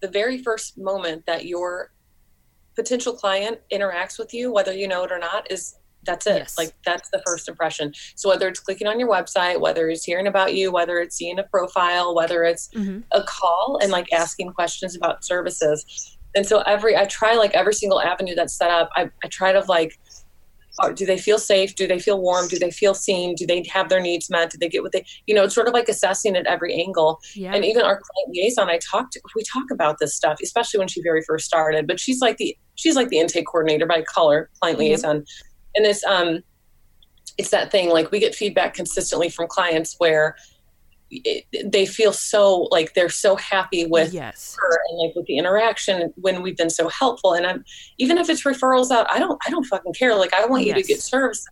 the 0.01 0.09
very 0.09 0.43
first 0.43 0.79
moment 0.79 1.27
that 1.27 1.47
your 1.47 1.91
potential 2.75 3.15
client 3.15 3.59
interacts 3.73 4.19
with 4.19 4.33
you, 4.35 4.53
whether 4.53 4.73
you 4.73 4.87
know 4.87 5.05
it 5.05 5.13
or 5.13 5.19
not, 5.19 5.51
is 5.51 5.77
that's 6.05 6.27
it. 6.27 6.37
Yes. 6.37 6.57
Like 6.57 6.73
that's 6.85 7.11
the 7.11 7.21
first 7.27 7.49
impression. 7.49 7.93
So 8.15 8.29
whether 8.29 8.49
it's 8.49 8.61
clicking 8.61 8.87
on 8.87 9.01
your 9.01 9.09
website, 9.09 9.61
whether 9.61 9.89
it's 9.89 10.05
hearing 10.05 10.27
about 10.27 10.55
you, 10.55 10.71
whether 10.71 10.99
it's 10.99 11.17
seeing 11.17 11.39
a 11.39 11.43
profile, 11.43 12.15
whether 12.15 12.45
it's 12.45 12.69
mm-hmm. 12.69 13.01
a 13.13 13.23
call 13.25 13.81
and 13.83 13.91
like 13.91 14.13
asking 14.13 14.53
questions 14.53 14.97
about 14.97 15.25
services, 15.25 16.16
and 16.37 16.47
so 16.47 16.61
every 16.61 16.97
i 16.97 17.05
try 17.07 17.35
like 17.35 17.53
every 17.55 17.75
single 17.75 18.01
avenue 18.01 18.35
that's 18.37 18.55
set 18.55 18.71
up 18.71 18.89
i, 18.95 19.11
I 19.25 19.29
try 19.29 19.53
to 19.53 19.61
like 19.61 19.99
do 20.95 21.07
they 21.07 21.19
feel 21.19 21.39
safe? 21.39 21.75
Do 21.75 21.87
they 21.87 21.99
feel 21.99 22.21
warm? 22.21 22.49
Do 22.49 22.59
they 22.59 22.71
feel 22.71 22.95
seen? 22.95 23.35
Do 23.35 23.47
they 23.47 23.65
have 23.73 23.89
their 23.89 24.01
needs 24.01 24.29
met? 24.29 24.51
Do 24.51 24.59
they 24.59 24.69
get 24.69 24.83
what 24.83 24.93
they 24.93 25.05
you 25.27 25.35
know 25.35 25.45
it's 25.45 25.55
sort 25.55 25.69
of 25.69 25.75
like 25.75 25.89
assessing 25.89 26.37
at 26.37 26.47
every 26.47 26.75
angle. 26.75 27.19
Yeah. 27.35 27.55
and 27.55 27.65
even 27.65 27.83
our 27.83 27.95
client 27.95 28.35
liaison 28.35 28.69
i 28.69 28.79
talked 28.79 29.17
we 29.35 29.43
talk 29.43 29.65
about 29.73 29.99
this 29.99 30.15
stuff 30.15 30.39
especially 30.43 30.79
when 30.79 30.89
she 30.89 31.03
very 31.03 31.23
first 31.23 31.47
started 31.47 31.87
but 31.87 31.99
she's 31.99 32.21
like 32.21 32.37
the 32.37 32.57
she's 32.75 32.97
like 32.97 33.09
the 33.09 33.19
intake 33.19 33.47
coordinator 33.47 33.87
by 33.87 34.03
color 34.03 34.51
client 34.61 34.79
liaison. 34.79 35.25
And 35.75 35.85
this 35.85 36.05
um 36.05 36.43
it's 37.39 37.51
that 37.51 37.71
thing 37.71 37.91
like 37.91 38.11
we 38.11 38.19
get 38.19 38.35
feedback 38.35 38.75
consistently 38.75 39.29
from 39.29 39.47
clients 39.49 39.95
where 39.99 40.37
it, 41.11 41.45
they 41.71 41.87
feel 41.87 42.13
so 42.13 42.69
like 42.71 42.95
they're 42.95 43.09
so 43.09 43.37
happy 43.37 43.87
with 43.87 44.13
yes. 44.13 44.57
her 44.61 44.81
and 44.89 44.99
like 44.99 45.15
with 45.15 45.27
the 45.27 45.39
interaction 45.39 46.13
when 46.17 46.43
we've 46.43 46.57
been 46.57 46.71
so 46.71 46.89
helpful 46.89 47.33
and 47.33 47.47
i'm 47.47 47.65
even 47.99 48.19
if 48.19 48.29
it's 48.29 48.43
referrals 48.43 48.91
out 48.91 49.07
i 49.11 49.19
don't 49.19 49.39
i 49.47 49.51
don't 49.51 49.65
fucking 49.65 49.93
care 49.93 50.17
like 50.17 50.35
i 50.35 50.45
want 50.45 50.65
yes. 50.65 50.77
you 50.77 50.83
to 50.83 50.89
get 50.89 51.01
service 51.01 51.47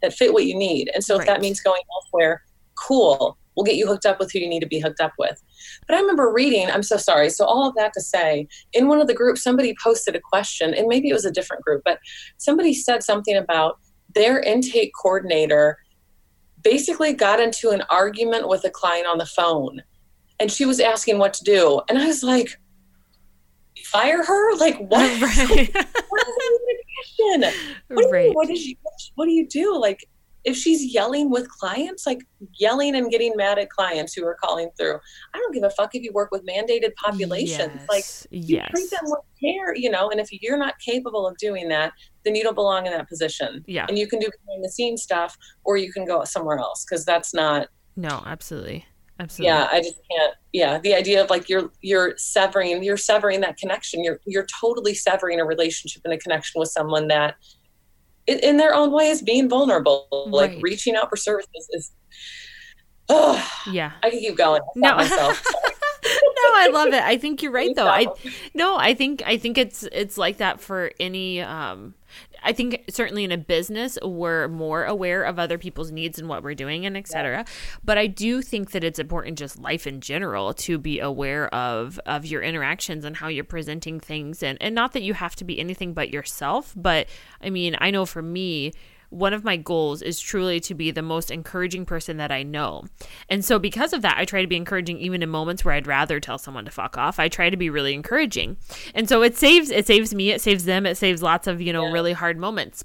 that 0.00 0.12
fit 0.12 0.32
what 0.32 0.44
you 0.44 0.56
need 0.56 0.90
and 0.94 1.02
so 1.02 1.16
right. 1.16 1.22
if 1.22 1.26
that 1.26 1.40
means 1.40 1.60
going 1.60 1.82
elsewhere 1.96 2.42
cool 2.78 3.36
we'll 3.56 3.64
get 3.64 3.76
you 3.76 3.86
hooked 3.86 4.06
up 4.06 4.18
with 4.18 4.32
who 4.32 4.38
you 4.38 4.48
need 4.48 4.60
to 4.60 4.66
be 4.66 4.80
hooked 4.80 5.00
up 5.00 5.12
with. 5.18 5.42
But 5.86 5.96
I 5.96 6.00
remember 6.00 6.32
reading, 6.32 6.70
I'm 6.70 6.82
so 6.82 6.96
sorry. 6.96 7.28
So, 7.30 7.44
all 7.44 7.68
of 7.68 7.74
that 7.74 7.92
to 7.94 8.00
say, 8.00 8.48
in 8.72 8.88
one 8.88 9.00
of 9.00 9.06
the 9.06 9.14
groups, 9.14 9.42
somebody 9.42 9.74
posted 9.82 10.16
a 10.16 10.20
question, 10.20 10.72
and 10.72 10.86
maybe 10.88 11.10
it 11.10 11.12
was 11.12 11.24
a 11.24 11.30
different 11.30 11.62
group, 11.62 11.82
but 11.84 11.98
somebody 12.38 12.72
said 12.72 13.02
something 13.02 13.36
about 13.36 13.78
their 14.14 14.40
intake 14.40 14.92
coordinator 15.00 15.78
basically 16.62 17.12
got 17.12 17.40
into 17.40 17.70
an 17.70 17.82
argument 17.90 18.48
with 18.48 18.64
a 18.64 18.70
client 18.70 19.06
on 19.06 19.18
the 19.18 19.26
phone 19.26 19.82
and 20.38 20.50
she 20.50 20.64
was 20.64 20.80
asking 20.80 21.18
what 21.18 21.34
to 21.34 21.44
do. 21.44 21.80
And 21.88 21.98
I 21.98 22.06
was 22.06 22.22
like, 22.22 22.58
fire 23.84 24.24
her? 24.24 24.56
Like 24.56 24.78
what? 24.88 25.22
Right. 25.22 25.70
what 26.08 26.28
is 26.28 26.36
what, 27.88 28.10
right. 28.10 28.34
what, 28.34 28.50
is 28.50 28.66
you, 28.66 28.76
what 29.14 29.26
do 29.26 29.32
you 29.32 29.46
do? 29.46 29.78
Like 29.78 30.04
if 30.44 30.56
she's 30.56 30.92
yelling 30.92 31.30
with 31.30 31.48
clients, 31.48 32.06
like 32.06 32.20
yelling 32.58 32.96
and 32.96 33.10
getting 33.10 33.32
mad 33.36 33.58
at 33.58 33.70
clients 33.70 34.14
who 34.14 34.24
are 34.24 34.36
calling 34.42 34.70
through, 34.78 34.98
I 35.34 35.38
don't 35.38 35.52
give 35.52 35.64
a 35.64 35.70
fuck 35.70 35.94
if 35.94 36.02
you 36.02 36.12
work 36.12 36.30
with 36.30 36.44
mandated 36.46 36.94
populations. 36.96 37.72
Yes. 37.74 37.86
Like 37.88 38.04
you 38.30 38.56
yes. 38.56 38.70
treat 38.70 38.90
them 38.90 39.00
with 39.04 39.20
care, 39.40 39.74
you 39.74 39.90
know. 39.90 40.10
And 40.10 40.20
if 40.20 40.28
you're 40.32 40.58
not 40.58 40.78
capable 40.78 41.26
of 41.26 41.36
doing 41.36 41.68
that, 41.68 41.92
then 42.24 42.34
you 42.34 42.42
don't 42.42 42.54
belong 42.54 42.86
in 42.86 42.92
that 42.92 43.08
position. 43.08 43.64
Yeah. 43.66 43.86
And 43.88 43.98
you 43.98 44.06
can 44.06 44.18
do 44.18 44.26
behind 44.26 44.64
the 44.64 44.70
scenes 44.70 45.02
stuff, 45.02 45.36
or 45.64 45.76
you 45.76 45.92
can 45.92 46.06
go 46.06 46.24
somewhere 46.24 46.58
else 46.58 46.84
because 46.84 47.04
that's 47.04 47.34
not. 47.34 47.68
No, 47.96 48.22
absolutely. 48.24 48.86
Absolutely. 49.18 49.54
Yeah, 49.54 49.68
I 49.70 49.80
just 49.80 50.00
can't. 50.10 50.34
Yeah, 50.54 50.78
the 50.78 50.94
idea 50.94 51.22
of 51.22 51.28
like 51.28 51.50
you're 51.50 51.70
you're 51.82 52.14
severing 52.16 52.82
you're 52.82 52.96
severing 52.96 53.42
that 53.42 53.58
connection. 53.58 54.02
You're 54.02 54.18
you're 54.26 54.46
totally 54.58 54.94
severing 54.94 55.38
a 55.40 55.44
relationship 55.44 56.00
and 56.06 56.14
a 56.14 56.18
connection 56.18 56.58
with 56.58 56.70
someone 56.70 57.08
that 57.08 57.34
in 58.26 58.56
their 58.56 58.74
own 58.74 58.92
way 58.92 59.08
is 59.08 59.22
being 59.22 59.48
vulnerable 59.48 60.06
like 60.30 60.56
reaching 60.60 60.94
out 60.94 61.08
for 61.08 61.16
services 61.16 61.68
is 61.72 61.92
oh 63.08 63.50
yeah. 63.70 63.92
I 64.02 64.10
can 64.10 64.20
keep 64.20 64.36
going. 64.36 64.62
No. 64.76 64.96
myself. 64.96 65.44
No 66.02 66.52
i 66.56 66.68
love 66.72 66.88
it. 66.88 67.02
I 67.02 67.18
think 67.18 67.42
you're 67.42 67.52
right 67.52 67.74
though. 67.76 67.86
I 67.86 68.06
no 68.54 68.76
i 68.78 68.94
think 68.94 69.22
i 69.26 69.36
think 69.36 69.58
it's 69.58 69.82
it's 69.92 70.16
like 70.16 70.38
that 70.38 70.58
for 70.60 70.92
any 70.98 71.42
um 71.42 71.94
I 72.42 72.52
think 72.52 72.84
certainly 72.88 73.24
in 73.24 73.32
a 73.32 73.38
business 73.38 73.98
we're 74.02 74.48
more 74.48 74.84
aware 74.84 75.22
of 75.22 75.38
other 75.38 75.58
people's 75.58 75.90
needs 75.90 76.18
and 76.18 76.28
what 76.28 76.42
we're 76.42 76.54
doing 76.54 76.86
and 76.86 76.96
etc. 76.96 77.38
Yeah. 77.38 77.44
But 77.84 77.98
I 77.98 78.06
do 78.06 78.42
think 78.42 78.72
that 78.72 78.84
it's 78.84 78.98
important 78.98 79.38
just 79.38 79.58
life 79.58 79.86
in 79.86 80.00
general 80.00 80.54
to 80.54 80.78
be 80.78 81.00
aware 81.00 81.52
of 81.54 82.00
of 82.06 82.24
your 82.26 82.42
interactions 82.42 83.04
and 83.04 83.16
how 83.16 83.28
you're 83.28 83.44
presenting 83.44 84.00
things 84.00 84.42
and 84.42 84.58
and 84.60 84.74
not 84.74 84.92
that 84.92 85.02
you 85.02 85.14
have 85.14 85.36
to 85.36 85.44
be 85.44 85.58
anything 85.58 85.92
but 85.94 86.10
yourself, 86.10 86.72
but 86.76 87.08
I 87.40 87.50
mean, 87.50 87.76
I 87.78 87.90
know 87.90 88.06
for 88.06 88.22
me 88.22 88.72
one 89.10 89.32
of 89.32 89.44
my 89.44 89.56
goals 89.56 90.02
is 90.02 90.20
truly 90.20 90.60
to 90.60 90.74
be 90.74 90.90
the 90.90 91.02
most 91.02 91.30
encouraging 91.30 91.84
person 91.84 92.16
that 92.16 92.32
I 92.32 92.42
know. 92.42 92.84
And 93.28 93.44
so 93.44 93.58
because 93.58 93.92
of 93.92 94.02
that, 94.02 94.16
I 94.18 94.24
try 94.24 94.40
to 94.40 94.48
be 94.48 94.56
encouraging 94.56 94.98
even 94.98 95.22
in 95.22 95.28
moments 95.28 95.64
where 95.64 95.74
I'd 95.74 95.86
rather 95.86 96.20
tell 96.20 96.38
someone 96.38 96.64
to 96.64 96.70
fuck 96.70 96.96
off. 96.96 97.18
I 97.18 97.28
try 97.28 97.50
to 97.50 97.56
be 97.56 97.70
really 97.70 97.92
encouraging. 97.92 98.56
And 98.94 99.08
so 99.08 99.22
it 99.22 99.36
saves 99.36 99.70
it 99.70 99.86
saves 99.86 100.14
me, 100.14 100.30
it 100.30 100.40
saves 100.40 100.64
them, 100.64 100.86
it 100.86 100.96
saves 100.96 101.22
lots 101.22 101.46
of, 101.46 101.60
you 101.60 101.72
know, 101.72 101.86
yeah. 101.86 101.92
really 101.92 102.12
hard 102.12 102.38
moments 102.38 102.84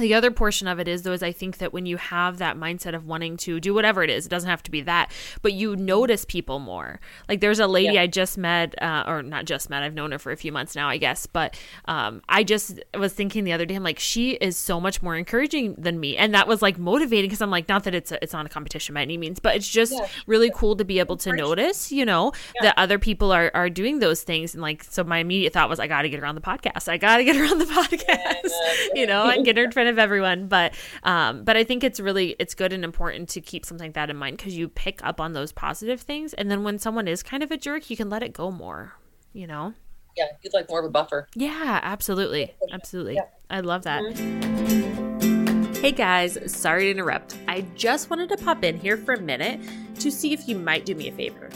the 0.00 0.14
other 0.14 0.30
portion 0.30 0.66
of 0.66 0.78
it 0.78 0.88
is 0.88 1.02
though 1.02 1.12
is 1.12 1.22
i 1.22 1.32
think 1.32 1.58
that 1.58 1.72
when 1.72 1.86
you 1.86 1.96
have 1.96 2.38
that 2.38 2.56
mindset 2.56 2.94
of 2.94 3.06
wanting 3.06 3.36
to 3.36 3.60
do 3.60 3.74
whatever 3.74 4.02
it 4.02 4.10
is 4.10 4.26
it 4.26 4.28
doesn't 4.28 4.50
have 4.50 4.62
to 4.62 4.70
be 4.70 4.80
that 4.80 5.10
but 5.42 5.52
you 5.52 5.76
notice 5.76 6.24
people 6.24 6.58
more 6.58 7.00
like 7.28 7.40
there's 7.40 7.58
a 7.58 7.66
lady 7.66 7.94
yeah. 7.94 8.02
i 8.02 8.06
just 8.06 8.38
met 8.38 8.80
uh, 8.82 9.04
or 9.06 9.22
not 9.22 9.44
just 9.44 9.70
met 9.70 9.82
i've 9.82 9.94
known 9.94 10.12
her 10.12 10.18
for 10.18 10.32
a 10.32 10.36
few 10.36 10.52
months 10.52 10.74
now 10.74 10.88
i 10.88 10.96
guess 10.96 11.26
but 11.26 11.58
um, 11.86 12.22
i 12.28 12.42
just 12.42 12.80
was 12.98 13.12
thinking 13.12 13.44
the 13.44 13.52
other 13.52 13.66
day 13.66 13.74
i'm 13.74 13.82
like 13.82 13.98
she 13.98 14.32
is 14.32 14.56
so 14.56 14.80
much 14.80 15.02
more 15.02 15.16
encouraging 15.16 15.74
than 15.76 16.00
me 16.00 16.16
and 16.16 16.34
that 16.34 16.48
was 16.48 16.62
like 16.62 16.78
motivating 16.78 17.28
because 17.28 17.42
i'm 17.42 17.50
like 17.50 17.68
not 17.68 17.84
that 17.84 17.94
it's 17.94 18.10
a, 18.12 18.22
it's 18.22 18.32
not 18.32 18.46
a 18.46 18.48
competition 18.48 18.94
by 18.94 19.02
any 19.02 19.16
means 19.16 19.38
but 19.38 19.54
it's 19.54 19.68
just 19.68 19.92
yeah. 19.92 20.06
really 20.26 20.50
cool 20.54 20.74
to 20.76 20.84
be 20.84 20.98
able 20.98 21.16
to 21.16 21.32
notice 21.32 21.92
you 21.92 22.04
know 22.04 22.32
yeah. 22.56 22.62
that 22.68 22.74
other 22.78 22.98
people 22.98 23.30
are 23.32 23.50
are 23.54 23.68
doing 23.68 23.98
those 23.98 24.22
things 24.22 24.54
and 24.54 24.62
like 24.62 24.84
so 24.84 25.04
my 25.04 25.18
immediate 25.18 25.52
thought 25.52 25.68
was 25.68 25.78
i 25.78 25.86
gotta 25.86 26.08
get 26.08 26.20
her 26.20 26.26
on 26.26 26.34
the 26.34 26.40
podcast 26.40 26.88
i 26.88 26.96
gotta 26.96 27.24
get 27.24 27.36
her 27.36 27.44
on 27.44 27.58
the 27.58 27.64
podcast 27.80 28.50
you 28.94 29.06
know 29.06 29.28
and 29.28 29.44
get 29.44 29.56
her 29.56 29.64
in 29.64 29.70
front 29.70 29.88
of 29.90 29.98
everyone, 29.98 30.48
but 30.48 30.74
um, 31.02 31.44
but 31.44 31.56
I 31.56 31.64
think 31.64 31.84
it's 31.84 32.00
really 32.00 32.36
it's 32.38 32.54
good 32.54 32.72
and 32.72 32.84
important 32.84 33.28
to 33.30 33.40
keep 33.40 33.66
something 33.66 33.88
like 33.88 33.94
that 33.94 34.10
in 34.10 34.16
mind 34.16 34.38
because 34.38 34.56
you 34.56 34.68
pick 34.68 35.04
up 35.04 35.20
on 35.20 35.32
those 35.32 35.52
positive 35.52 36.00
things, 36.00 36.32
and 36.34 36.50
then 36.50 36.64
when 36.64 36.78
someone 36.78 37.06
is 37.08 37.22
kind 37.22 37.42
of 37.42 37.50
a 37.50 37.56
jerk, 37.56 37.90
you 37.90 37.96
can 37.96 38.08
let 38.08 38.22
it 38.22 38.32
go 38.32 38.50
more. 38.50 38.94
You 39.32 39.46
know. 39.46 39.74
Yeah, 40.16 40.26
you'd 40.42 40.54
like 40.54 40.68
more 40.68 40.80
of 40.80 40.86
a 40.86 40.90
buffer. 40.90 41.28
Yeah, 41.34 41.80
absolutely, 41.82 42.54
absolutely. 42.72 43.14
Yeah. 43.14 43.26
I 43.48 43.60
love 43.60 43.84
that. 43.84 44.02
Mm-hmm. 44.02 45.74
Hey 45.74 45.92
guys, 45.92 46.36
sorry 46.46 46.84
to 46.84 46.90
interrupt. 46.90 47.38
I 47.48 47.62
just 47.74 48.10
wanted 48.10 48.28
to 48.30 48.36
pop 48.36 48.64
in 48.64 48.76
here 48.76 48.98
for 48.98 49.14
a 49.14 49.20
minute 49.20 49.60
to 50.00 50.10
see 50.10 50.34
if 50.34 50.46
you 50.46 50.58
might 50.58 50.84
do 50.84 50.94
me 50.94 51.08
a 51.08 51.12
favor. 51.12 51.48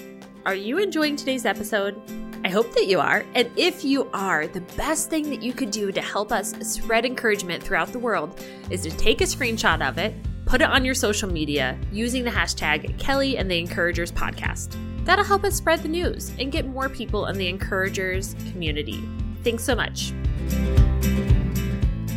Are 0.47 0.55
you 0.55 0.79
enjoying 0.79 1.17
today's 1.17 1.45
episode? 1.45 1.95
I 2.45 2.51
hope 2.51 2.75
that 2.75 2.89
you 2.89 3.01
are. 3.01 3.25
And 3.35 3.51
if 3.57 3.87
you 3.87 4.11
are, 4.13 4.47
the 4.47 4.61
best 4.77 5.09
thing 5.09 5.31
that 5.31 5.43
you 5.43 5.55
could 5.55 5.71
do 5.71 5.91
to 5.91 6.03
help 6.03 6.31
us 6.31 6.53
spread 6.61 7.07
encouragement 7.07 7.63
throughout 7.63 7.91
the 7.91 7.99
world 7.99 8.39
is 8.69 8.83
to 8.83 8.91
take 8.91 9.23
a 9.23 9.25
screenshot 9.25 9.81
of 9.81 9.97
it, 9.97 10.15
put 10.45 10.61
it 10.61 10.69
on 10.69 10.85
your 10.85 10.95
social 10.95 11.27
media 11.27 11.79
using 11.91 12.23
the 12.23 12.31
hashtag 12.31 12.99
Kelly 12.99 13.39
and 13.39 13.51
the 13.51 13.59
Encouragers 13.59 14.13
podcast. 14.13 14.77
That'll 15.07 15.25
help 15.25 15.43
us 15.45 15.55
spread 15.55 15.83
the 15.83 15.89
news 15.89 16.33
and 16.39 16.53
get 16.53 16.67
more 16.67 16.91
people 16.91 17.27
in 17.27 17.39
the 17.39 17.49
Encouragers 17.49 18.35
community. 18.51 19.03
Thanks 19.43 19.65
so 19.65 19.75
much. 19.75 20.13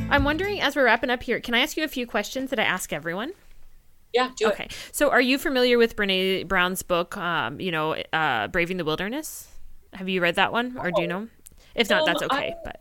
I'm 0.10 0.26
wondering, 0.26 0.60
as 0.60 0.76
we're 0.76 0.84
wrapping 0.84 1.10
up 1.10 1.24
here, 1.24 1.40
can 1.40 1.54
I 1.54 1.60
ask 1.60 1.78
you 1.78 1.86
a 1.86 1.90
few 1.90 2.06
questions 2.06 2.50
that 2.50 2.60
I 2.60 2.64
ask 2.64 2.92
everyone? 2.92 3.32
Yeah, 4.14 4.32
do 4.36 4.48
okay. 4.50 4.66
It. 4.66 4.76
So, 4.92 5.10
are 5.10 5.22
you 5.22 5.38
familiar 5.38 5.78
with 5.78 5.96
Brene 5.96 6.50
Brown's 6.50 6.82
book, 6.82 7.16
um, 7.16 7.62
you 7.62 7.72
know, 7.72 7.96
uh, 8.12 8.50
Braving 8.50 8.76
the 8.76 8.86
Wilderness? 8.86 9.57
Have 9.94 10.10
you 10.10 10.22
read 10.22 10.36
that 10.36 10.52
one, 10.52 10.78
or 10.78 10.92
do 10.92 11.02
you 11.02 11.08
know? 11.08 11.28
If 11.76 11.90
not, 11.90 12.02
um, 12.02 12.06
that's 12.06 12.22
okay. 12.24 12.56
I, 12.56 12.56
but 12.64 12.77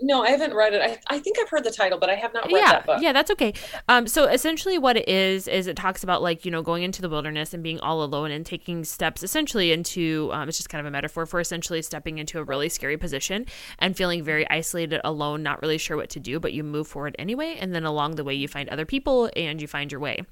no, 0.00 0.24
I 0.24 0.30
haven't 0.30 0.54
read 0.54 0.74
it. 0.74 0.82
I, 0.82 0.98
I 1.14 1.18
think 1.20 1.38
I've 1.38 1.48
heard 1.48 1.62
the 1.62 1.70
title, 1.70 1.98
but 1.98 2.10
I 2.10 2.16
have 2.16 2.34
not 2.34 2.46
read 2.46 2.56
yeah, 2.56 2.72
that 2.72 2.86
book. 2.86 2.98
Yeah, 3.00 3.12
that's 3.12 3.30
okay. 3.30 3.54
Um, 3.88 4.08
so 4.08 4.24
essentially, 4.24 4.76
what 4.76 4.96
it 4.96 5.08
is 5.08 5.46
is 5.46 5.68
it 5.68 5.76
talks 5.76 6.02
about 6.02 6.20
like 6.20 6.44
you 6.44 6.50
know 6.50 6.62
going 6.62 6.82
into 6.82 7.00
the 7.00 7.08
wilderness 7.08 7.54
and 7.54 7.62
being 7.62 7.78
all 7.78 8.02
alone 8.02 8.32
and 8.32 8.44
taking 8.44 8.84
steps 8.84 9.22
essentially 9.22 9.70
into 9.70 10.30
um, 10.32 10.48
it's 10.48 10.58
just 10.58 10.68
kind 10.68 10.80
of 10.80 10.86
a 10.86 10.90
metaphor 10.90 11.26
for 11.26 11.38
essentially 11.38 11.80
stepping 11.80 12.18
into 12.18 12.40
a 12.40 12.44
really 12.44 12.68
scary 12.68 12.96
position 12.96 13.46
and 13.78 13.96
feeling 13.96 14.24
very 14.24 14.48
isolated, 14.50 15.00
alone, 15.04 15.44
not 15.44 15.62
really 15.62 15.78
sure 15.78 15.96
what 15.96 16.10
to 16.10 16.20
do, 16.20 16.40
but 16.40 16.52
you 16.52 16.64
move 16.64 16.88
forward 16.88 17.14
anyway, 17.18 17.56
and 17.60 17.72
then 17.72 17.84
along 17.84 18.16
the 18.16 18.24
way 18.24 18.34
you 18.34 18.48
find 18.48 18.68
other 18.70 18.84
people 18.84 19.30
and 19.36 19.60
you 19.60 19.68
find 19.68 19.92
your 19.92 20.00
way. 20.00 20.22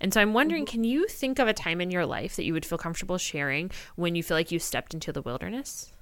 And 0.00 0.12
so 0.12 0.20
I'm 0.20 0.34
wondering, 0.34 0.64
mm-hmm. 0.64 0.72
can 0.72 0.84
you 0.84 1.06
think 1.06 1.38
of 1.38 1.46
a 1.46 1.54
time 1.54 1.80
in 1.80 1.92
your 1.92 2.06
life 2.06 2.34
that 2.34 2.44
you 2.44 2.52
would 2.54 2.66
feel 2.66 2.78
comfortable 2.78 3.18
sharing 3.18 3.70
when 3.94 4.16
you 4.16 4.22
feel 4.24 4.36
like 4.36 4.50
you 4.50 4.58
stepped 4.58 4.94
into 4.94 5.12
the 5.12 5.22
wilderness? 5.22 5.92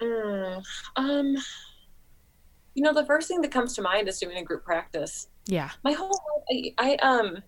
Mm, 0.00 0.64
um 0.96 1.36
you 2.74 2.82
know, 2.82 2.92
the 2.92 3.06
first 3.06 3.28
thing 3.28 3.40
that 3.42 3.50
comes 3.50 3.74
to 3.74 3.82
mind 3.82 4.08
is 4.08 4.18
doing 4.18 4.36
a 4.36 4.42
group 4.42 4.64
practice. 4.64 5.28
Yeah. 5.46 5.70
My 5.84 5.92
whole 5.92 6.08
life, 6.50 6.72
I, 6.78 6.92
I 6.92 6.96
um, 6.96 7.38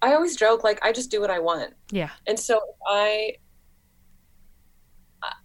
I 0.00 0.14
always 0.14 0.36
joke 0.36 0.62
like 0.62 0.84
I 0.84 0.92
just 0.92 1.10
do 1.10 1.20
what 1.20 1.30
I 1.30 1.40
want. 1.40 1.74
Yeah. 1.90 2.10
And 2.26 2.38
so 2.38 2.60
I, 2.86 3.32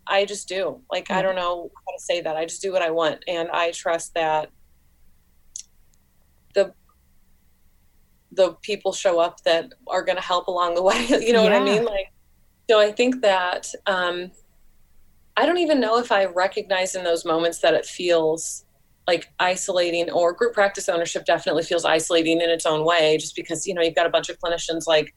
I 0.07 0.25
just 0.25 0.47
do. 0.47 0.81
Like 0.91 1.09
I 1.09 1.21
don't 1.21 1.35
know 1.35 1.71
how 1.73 1.93
to 1.97 2.03
say 2.03 2.21
that. 2.21 2.35
I 2.35 2.45
just 2.45 2.61
do 2.61 2.71
what 2.71 2.81
I 2.81 2.91
want, 2.91 3.23
and 3.27 3.49
I 3.49 3.71
trust 3.71 4.13
that 4.13 4.49
the 6.53 6.73
the 8.31 8.53
people 8.61 8.93
show 8.93 9.19
up 9.19 9.41
that 9.43 9.73
are 9.87 10.03
going 10.03 10.17
to 10.17 10.23
help 10.23 10.47
along 10.47 10.75
the 10.75 10.83
way. 10.83 11.05
you 11.09 11.33
know 11.33 11.43
yeah. 11.43 11.49
what 11.49 11.53
I 11.53 11.63
mean? 11.63 11.85
Like, 11.85 12.11
so 12.69 12.79
I 12.79 12.91
think 12.91 13.21
that 13.21 13.71
um, 13.87 14.31
I 15.35 15.45
don't 15.45 15.57
even 15.57 15.79
know 15.79 15.97
if 15.97 16.11
I 16.11 16.25
recognize 16.25 16.95
in 16.95 17.03
those 17.03 17.25
moments 17.25 17.59
that 17.59 17.73
it 17.73 17.85
feels 17.85 18.65
like 19.07 19.31
isolating 19.39 20.09
or 20.11 20.33
group 20.33 20.53
practice 20.53 20.87
ownership 20.87 21.25
definitely 21.25 21.63
feels 21.63 21.85
isolating 21.85 22.39
in 22.39 22.49
its 22.49 22.65
own 22.65 22.85
way 22.85 23.17
just 23.17 23.35
because 23.35 23.67
you 23.67 23.73
know 23.73 23.81
you've 23.81 23.95
got 23.95 24.05
a 24.05 24.09
bunch 24.09 24.29
of 24.29 24.37
clinicians 24.39 24.87
like 24.87 25.13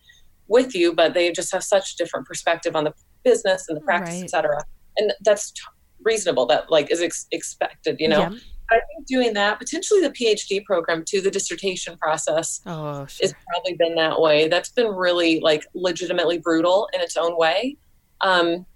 with 0.49 0.75
you 0.75 0.93
but 0.93 1.15
they 1.15 1.31
just 1.31 1.53
have 1.53 1.63
such 1.63 1.97
different 1.97 2.27
perspective 2.27 2.75
on 2.75 2.85
the 2.85 2.93
business 3.25 3.67
and 3.69 3.77
the 3.77 3.81
practice 3.83 4.15
right. 4.15 4.25
etc 4.25 4.59
and 4.97 5.13
that's 5.25 5.53
t- 5.53 5.63
reasonable 6.03 6.47
that 6.47 6.71
like 6.71 6.91
is 6.91 7.01
ex- 7.01 7.27
expected 7.31 7.97
you 8.01 8.09
know 8.09 8.21
yeah. 8.21 8.39
I 8.69 8.81
think 8.81 9.07
doing 9.07 9.35
that, 9.35 9.61
potentially 9.61 10.01
the 10.01 10.11
PhD 10.11 10.65
program 10.65 11.05
to 11.07 11.21
the 11.21 11.31
dissertation 11.31 11.97
process 11.99 12.63
oh, 12.67 13.07
sure. 13.07 13.23
has 13.23 13.35
probably 13.49 13.75
been 13.75 13.95
that 13.95 14.21
way. 14.21 14.49
That's 14.49 14.71
been 14.71 14.89
really 14.89 15.39
like 15.39 15.65
legitimately 15.75 16.39
brutal 16.39 16.89
in 16.93 17.01
its 17.01 17.17
own 17.17 17.39
way. 17.39 17.77
Um, 18.23 18.67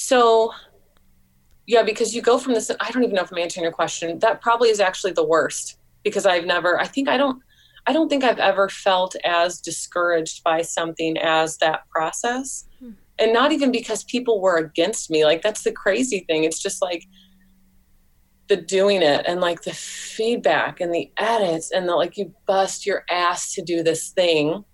so, 0.00 0.52
yeah, 1.66 1.82
because 1.82 2.14
you 2.14 2.22
go 2.22 2.38
from 2.38 2.54
this, 2.54 2.70
I 2.78 2.90
don't 2.92 3.02
even 3.02 3.16
know 3.16 3.22
if 3.22 3.32
I'm 3.32 3.38
answering 3.38 3.64
your 3.64 3.72
question. 3.72 4.20
That 4.20 4.40
probably 4.40 4.68
is 4.68 4.78
actually 4.78 5.12
the 5.12 5.26
worst 5.26 5.76
because 6.04 6.24
I've 6.24 6.44
never, 6.44 6.78
I 6.78 6.86
think 6.86 7.08
I 7.08 7.16
don't, 7.16 7.42
I 7.88 7.92
don't 7.92 8.08
think 8.08 8.22
I've 8.22 8.38
ever 8.38 8.68
felt 8.68 9.16
as 9.24 9.60
discouraged 9.60 10.44
by 10.44 10.62
something 10.62 11.18
as 11.18 11.58
that 11.58 11.80
process. 11.90 12.68
Hmm. 12.78 12.92
And 13.18 13.32
not 13.32 13.50
even 13.50 13.72
because 13.72 14.04
people 14.04 14.40
were 14.40 14.58
against 14.58 15.10
me. 15.10 15.24
Like, 15.24 15.42
that's 15.42 15.64
the 15.64 15.72
crazy 15.72 16.20
thing. 16.28 16.44
It's 16.44 16.62
just 16.62 16.80
like 16.80 17.04
the 18.46 18.56
doing 18.56 19.02
it 19.02 19.24
and 19.26 19.40
like 19.40 19.62
the 19.62 19.74
feedback 19.74 20.80
and 20.80 20.94
the 20.94 21.10
edits 21.16 21.72
and 21.72 21.88
the 21.88 21.96
like, 21.96 22.16
you 22.16 22.32
bust 22.46 22.86
your 22.86 23.04
ass 23.10 23.52
to 23.54 23.62
do 23.62 23.82
this 23.82 24.10
thing 24.10 24.64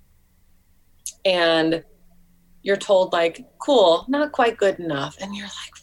and 1.25 1.83
you're 2.65 2.77
told 2.77 3.13
like, 3.13 3.45
"Cool, 3.59 4.05
not 4.09 4.33
quite 4.33 4.57
good 4.57 4.81
enough," 4.81 5.17
and 5.21 5.37
you're 5.37 5.47
like, 5.47 5.75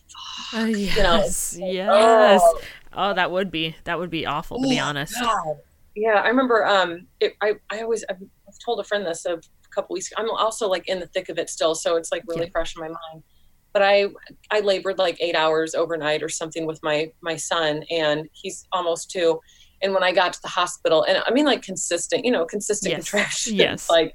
uh, 0.54 0.66
yes, 0.66 1.56
you 1.58 1.84
know, 1.84 1.94
yes. 1.94 2.42
Oh. 2.44 2.62
oh. 2.94 3.14
that 3.14 3.32
would 3.32 3.50
be 3.50 3.76
that 3.86 3.98
would 3.98 4.10
be 4.10 4.26
awful 4.26 4.62
to 4.62 4.68
be 4.68 4.80
honest. 4.80 5.16
God. 5.22 5.58
Yeah, 5.96 6.22
I 6.24 6.28
remember. 6.28 6.66
Um, 6.66 7.08
it, 7.20 7.34
I 7.42 7.54
I 7.70 7.82
always 7.82 8.04
I've 8.10 8.20
told 8.66 8.80
a 8.80 8.84
friend 8.84 9.06
this 9.06 9.26
a 9.26 9.40
couple 9.74 9.94
weeks. 9.94 10.10
I'm 10.18 10.30
also 10.30 10.68
like 10.68 10.88
in 10.90 11.00
the 11.00 11.08
thick 11.08 11.30
of 11.30 11.38
it 11.38 11.50
still, 11.50 11.76
so 11.76 11.96
it's 11.96 12.12
like 12.12 12.24
really 12.28 12.46
yeah. 12.46 12.52
fresh 12.52 12.76
in 12.76 12.82
my 12.82 12.88
mind. 12.88 13.24
But 13.74 13.84
I 13.84 14.08
I 14.50 14.62
labored 14.62 14.98
like 14.98 15.18
eight 15.22 15.36
hours 15.36 15.76
overnight 15.76 16.24
or 16.24 16.30
something 16.30 16.66
with 16.66 16.82
my 16.84 17.12
my 17.22 17.36
son, 17.36 17.84
and 17.92 18.28
he's 18.34 18.68
almost 18.72 19.12
two. 19.12 19.40
And 19.84 19.94
when 19.94 20.04
I 20.04 20.12
got 20.12 20.34
to 20.34 20.42
the 20.42 20.48
hospital, 20.48 21.04
and 21.04 21.22
I 21.26 21.32
mean 21.32 21.46
like 21.46 21.62
consistent, 21.62 22.26
you 22.26 22.32
know, 22.32 22.46
consistent 22.46 22.92
yes. 22.92 23.10
contractions, 23.10 23.56
yes, 23.56 23.90
like, 23.90 24.14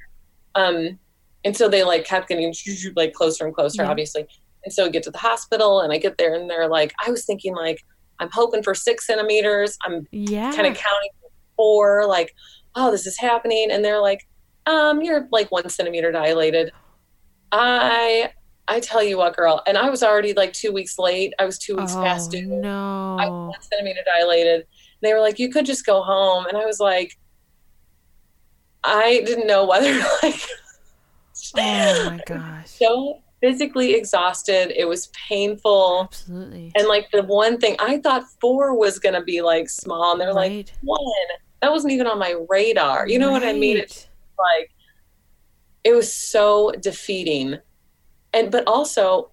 um, 0.55 0.99
and 1.47 1.57
so 1.57 1.69
they 1.69 1.85
like 1.85 2.05
kept 2.05 2.29
getting 2.29 2.53
like 2.97 3.13
closer 3.13 3.47
and 3.47 3.55
closer, 3.55 3.85
yeah. 3.85 3.89
obviously. 3.89 4.27
And 4.65 4.73
so 4.73 4.85
I 4.85 4.89
get 4.89 5.05
to 5.05 5.13
the 5.13 5.19
hospital, 5.19 5.81
and 5.81 5.93
I 5.93 5.99
get 5.99 6.19
there, 6.19 6.35
and 6.35 6.51
they're 6.51 6.69
like, 6.69 6.93
I 7.07 7.09
was 7.09 7.25
thinking 7.25 7.55
like, 7.55 7.85
I'm 8.19 8.29
hoping 8.33 8.65
for 8.65 8.75
six 8.75 9.07
centimeters. 9.07 9.79
I'm 9.85 10.09
yeah. 10.11 10.53
kind 10.53 10.67
of 10.67 10.75
counting 10.75 11.11
four, 11.55 12.05
like, 12.05 12.35
oh, 12.75 12.91
this 12.91 13.07
is 13.07 13.17
happening, 13.17 13.69
and 13.71 13.85
they're 13.85 14.01
like, 14.01 14.27
um, 14.67 15.03
you're 15.03 15.29
like 15.31 15.53
one 15.53 15.69
centimeter 15.69 16.11
dilated. 16.11 16.73
I 17.53 18.33
I 18.67 18.81
tell 18.81 19.05
you 19.05 19.19
what, 19.19 19.37
girl, 19.37 19.63
and 19.69 19.79
I 19.79 19.89
was 19.89 20.03
already 20.03 20.33
like 20.33 20.53
two 20.53 20.73
weeks 20.73 20.99
late. 20.99 21.33
I 21.39 21.45
was 21.45 21.61
two 21.61 21.77
weeks 21.77 21.95
oh, 21.95 22.03
past 22.03 22.33
due. 22.33 22.45
No, 22.45 23.19
I 23.21 23.29
was 23.29 23.55
one 23.55 23.63
centimeter 23.63 24.01
dilated. 24.05 24.67
They 25.01 25.13
were 25.13 25.21
like, 25.21 25.39
you 25.39 25.49
could 25.53 25.65
just 25.65 25.87
go 25.87 26.03
home, 26.03 26.47
and 26.47 26.59
I 26.59 26.67
was 26.67 26.81
like, 26.81 27.17
I 28.83 29.23
didn't 29.25 29.47
know 29.47 29.65
whether 29.65 29.97
like. 30.25 30.41
Oh 31.57 32.11
my 32.11 32.21
gosh. 32.27 32.71
So 32.71 33.23
physically 33.41 33.95
exhausted. 33.95 34.73
It 34.77 34.87
was 34.87 35.09
painful. 35.29 36.09
Absolutely. 36.11 36.73
And 36.77 36.89
like 36.89 37.11
the 37.11 37.23
one 37.23 37.59
thing 37.59 37.77
I 37.79 37.99
thought 37.99 38.25
four 38.41 38.79
was 38.79 38.99
gonna 38.99 39.23
be 39.23 39.43
like 39.43 39.69
small, 39.69 40.13
and 40.13 40.21
they're 40.21 40.35
right. 40.35 40.67
like 40.67 40.73
one. 40.83 41.01
That 41.63 41.73
wasn't 41.73 41.93
even 41.95 42.07
on 42.07 42.19
my 42.19 42.37
radar. 42.49 43.09
You 43.09 43.19
know 43.19 43.33
right. 43.33 43.43
what 43.43 43.49
I 43.49 43.53
mean? 43.55 43.79
It's 43.79 44.09
like 44.39 44.71
it 45.87 45.95
was 45.95 46.13
so 46.13 46.73
defeating 46.81 47.57
and 48.35 48.51
but 48.51 48.67
also 48.67 49.31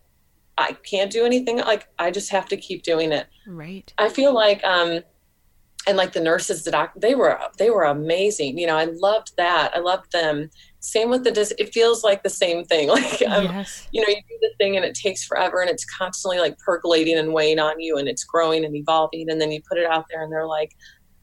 i 0.57 0.71
can't 0.83 1.11
do 1.11 1.25
anything 1.25 1.57
like 1.57 1.87
i 1.97 2.11
just 2.11 2.29
have 2.29 2.47
to 2.47 2.55
keep 2.55 2.83
doing 2.83 3.11
it 3.11 3.25
right 3.47 3.91
i 3.97 4.07
feel 4.07 4.33
like 4.33 4.63
um 4.63 4.99
and 5.87 5.97
like 5.97 6.13
the 6.13 6.21
nurses 6.21 6.63
the 6.63 6.69
doc 6.69 6.93
they 6.95 7.15
were 7.15 7.39
they 7.57 7.71
were 7.71 7.85
amazing 7.85 8.57
you 8.57 8.67
know 8.67 8.77
i 8.77 8.85
loved 8.85 9.35
that 9.35 9.71
i 9.75 9.79
loved 9.79 10.11
them 10.11 10.47
same 10.83 11.09
with 11.09 11.23
the 11.23 11.31
dis 11.31 11.53
it 11.57 11.73
feels 11.73 12.03
like 12.03 12.23
the 12.23 12.29
same 12.29 12.65
thing 12.65 12.87
like 12.89 13.21
um, 13.27 13.45
yes. 13.45 13.87
you 13.91 14.01
know 14.01 14.07
you 14.07 14.21
do 14.27 14.37
the 14.41 14.51
thing 14.57 14.75
and 14.75 14.85
it 14.85 14.93
takes 14.93 15.23
forever 15.23 15.61
and 15.61 15.69
it's 15.69 15.85
constantly 15.85 16.39
like 16.39 16.57
percolating 16.59 17.17
and 17.17 17.33
weighing 17.33 17.57
on 17.57 17.79
you 17.79 17.97
and 17.97 18.07
it's 18.07 18.23
growing 18.23 18.65
and 18.65 18.75
evolving 18.75 19.29
and 19.29 19.39
then 19.39 19.51
you 19.51 19.61
put 19.67 19.77
it 19.77 19.85
out 19.85 20.05
there 20.09 20.21
and 20.21 20.31
they're 20.31 20.45
like 20.45 20.75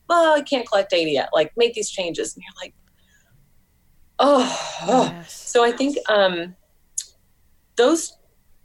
well 0.08 0.34
i 0.34 0.40
can't 0.40 0.66
collect 0.66 0.90
data 0.90 1.10
yet 1.10 1.28
like 1.34 1.52
make 1.56 1.74
these 1.74 1.90
changes 1.90 2.34
and 2.34 2.42
you're 2.42 2.64
like 2.64 2.74
oh, 4.18 4.78
oh. 4.82 5.04
Yes. 5.04 5.32
so 5.32 5.62
i 5.62 5.70
think 5.70 5.98
um 6.08 6.56
those 7.76 8.16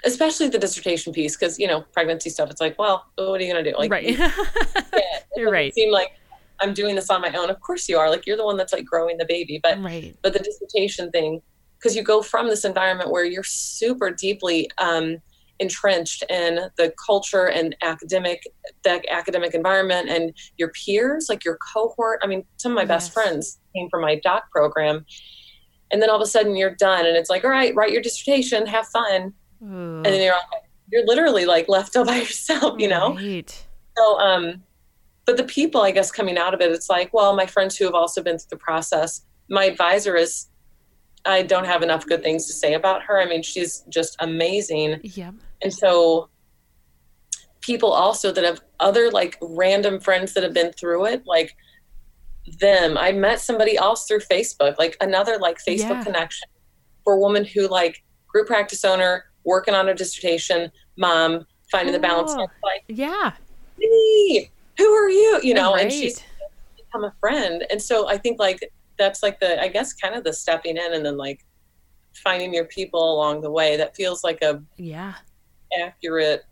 especially 0.06 0.48
the 0.48 0.60
dissertation 0.60 1.12
piece 1.12 1.36
because 1.36 1.60
you 1.60 1.68
know 1.68 1.82
pregnancy 1.92 2.30
stuff 2.30 2.50
it's 2.50 2.62
like 2.62 2.80
well 2.80 3.06
what 3.16 3.42
are 3.42 3.44
you 3.44 3.52
going 3.52 3.64
to 3.64 3.70
do 3.70 3.78
like 3.78 3.92
right 3.92 4.06
you, 4.06 4.18
you're 5.36 5.52
right 5.52 5.74
seem 5.74 5.92
like 5.92 6.12
i'm 6.60 6.74
doing 6.74 6.96
this 6.96 7.10
on 7.10 7.22
my 7.22 7.34
own 7.34 7.50
of 7.50 7.60
course 7.62 7.88
you 7.90 7.98
are 7.98 8.10
like 8.10 8.26
you're 8.26 8.38
the 8.38 8.46
one 8.46 8.58
that's 8.58 8.74
like 8.74 8.86
growing 8.86 9.18
the 9.18 9.26
baby 9.26 9.60
but 9.62 9.82
right. 9.82 10.16
but 10.22 10.34
the 10.34 10.40
dissertation 10.40 11.10
thing 11.12 11.42
because 11.78 11.96
you 11.96 12.04
go 12.04 12.22
from 12.22 12.48
this 12.48 12.66
environment 12.66 13.12
where 13.12 13.26
you're 13.26 13.44
super 13.44 14.10
deeply 14.10 14.70
um, 14.80 15.18
entrenched 15.60 16.24
in 16.30 16.70
the 16.78 16.94
culture 17.06 17.46
and 17.46 17.76
academic 17.82 18.44
the 18.84 19.02
academic 19.12 19.54
environment 19.54 20.10
and 20.10 20.34
your 20.58 20.70
peers 20.70 21.28
like 21.30 21.46
your 21.46 21.58
cohort 21.74 22.20
i 22.24 22.28
mean 22.28 22.44
some 22.58 22.74
of 22.74 22.76
my 22.76 22.82
yes. 22.82 22.89
best 22.89 23.13
friends 23.13 23.60
came 23.74 23.89
from 23.89 24.02
my 24.02 24.20
doc 24.22 24.44
program 24.52 25.06
and 25.91 26.02
then 26.02 26.10
all 26.10 26.18
of 26.18 26.22
a 26.22 26.26
sudden 26.26 26.58
you're 26.58 26.76
done 26.76 27.06
and 27.06 27.15
it's 27.15 27.30
like 27.30 27.46
all 27.46 27.50
right 27.50 27.74
write 27.74 27.94
your 27.94 28.02
dissertation 28.02 28.65
have 28.65 28.86
fun 28.88 29.34
Ooh. 29.63 29.98
and 29.98 30.06
then 30.06 30.22
you're 30.22 30.36
you're 30.91 31.06
literally 31.06 31.46
like 31.46 31.70
left 31.70 31.96
all 31.96 32.06
by 32.06 32.15
yourself 32.26 32.76
you 32.78 32.89
know 32.89 33.15
right. 33.15 33.65
so 33.98 34.20
um 34.20 34.62
but 35.26 35.38
the 35.38 35.44
people 35.44 35.82
i 35.82 35.92
guess 35.92 36.12
coming 36.12 36.38
out 36.38 36.54
of 36.54 36.62
it 36.62 36.72
it's 36.72 36.90
like 36.90 37.14
well 37.14 37.36
my 37.36 37.46
friends 37.46 37.78
who 37.78 37.86
have 37.86 37.96
also 37.96 38.22
been 38.22 38.38
through 38.38 38.48
the 38.52 38.58
process 38.58 39.26
my 39.50 39.66
advisor 39.66 40.16
is 40.16 40.48
i 41.26 41.42
don't 41.42 41.66
have 41.66 41.82
enough 41.82 42.06
good 42.06 42.24
things 42.24 42.46
to 42.48 42.54
say 42.54 42.74
about 42.74 43.02
her 43.04 43.22
i 43.22 43.26
mean 43.26 43.44
she's 43.44 43.84
just 43.90 44.16
amazing 44.20 45.00
yeah 45.04 45.32
and 45.62 45.74
so 45.74 46.30
people 47.62 47.92
also 47.92 48.32
that 48.32 48.44
have 48.44 48.62
other 48.80 49.10
like 49.10 49.38
random 49.42 50.00
friends 50.00 50.34
that 50.34 50.44
have 50.44 50.54
been 50.54 50.72
through 50.74 51.06
it 51.06 51.24
like 51.26 51.56
them. 52.60 52.98
I 52.98 53.12
met 53.12 53.40
somebody 53.40 53.78
else 53.78 54.08
through 54.08 54.20
Facebook, 54.20 54.78
like 54.78 54.98
another 55.02 55.38
like 55.38 55.58
Facebook 55.68 55.90
yeah. 55.90 56.04
connection 56.04 56.48
for 57.04 57.14
a 57.14 57.20
woman 57.20 57.46
who 57.46 57.68
like 57.68 58.04
group 58.28 58.48
practice 58.48 58.86
owner, 58.86 59.26
working 59.44 59.74
on 59.74 59.90
a 59.90 59.94
dissertation, 59.94 60.72
mom, 60.98 61.46
finding 61.72 61.94
the 61.94 62.00
balance. 62.00 62.34
Oh. 62.36 62.48
Like, 62.64 62.84
yeah. 62.88 63.34
Hey, 63.80 64.52
who 64.78 64.92
are 64.92 65.10
you? 65.10 65.40
You 65.44 65.54
know, 65.54 65.74
right. 65.74 65.84
and 65.84 65.92
she's 65.92 66.22
become 66.78 67.04
a 67.04 67.14
friend. 67.20 67.66
And 67.70 67.82
so 67.82 68.08
I 68.08 68.18
think 68.18 68.40
like 68.40 68.72
that's 68.98 69.24
like 69.24 69.40
the 69.40 69.62
I 69.62 69.68
guess 69.68 69.94
kind 69.94 70.16
of 70.16 70.24
the 70.24 70.34
stepping 70.34 70.78
in 70.78 70.94
and 70.94 71.06
then 71.06 71.18
like 71.18 71.46
finding 72.14 72.54
your 72.54 72.66
people 72.66 73.14
along 73.14 73.42
the 73.42 73.52
way. 73.52 73.78
That 73.78 73.96
feels 73.96 74.24
like 74.24 74.42
a 74.42 74.62
yeah. 74.78 75.16
accurate 75.80 76.44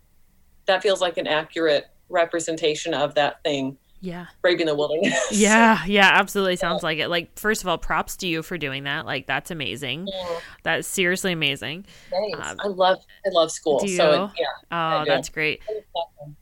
that 0.66 0.82
feels 0.82 1.02
like 1.02 1.18
an 1.18 1.28
accurate 1.28 1.86
representation 2.10 2.94
of 2.94 3.16
that 3.16 3.44
thing. 3.44 3.78
Yeah. 4.00 4.26
Braving 4.42 4.66
the 4.66 4.76
wilderness. 4.76 5.18
Yeah 5.32 5.84
yeah 5.86 6.10
absolutely. 6.14 6.58
Sounds 6.58 6.84
like 6.84 7.00
it. 7.00 7.08
Like 7.08 7.40
first 7.40 7.62
of 7.62 7.70
all 7.70 7.78
props 7.78 8.18
to 8.18 8.28
you 8.28 8.44
for 8.44 8.58
doing 8.58 8.84
that. 8.84 9.06
Like 9.06 9.28
that's 9.28 9.50
amazing. 9.50 10.08
Yeah. 10.08 10.40
that's 10.64 10.88
seriously 10.88 11.32
amazing. 11.32 11.86
Thanks. 12.10 12.40
Um, 12.40 12.58
i 12.60 12.68
love 12.68 13.00
i 13.26 13.30
love 13.32 13.52
school. 13.52 13.80
so 13.80 14.30
yeah 14.38 14.46
oh 14.72 15.06
that's 15.06 15.30
great 15.30 15.62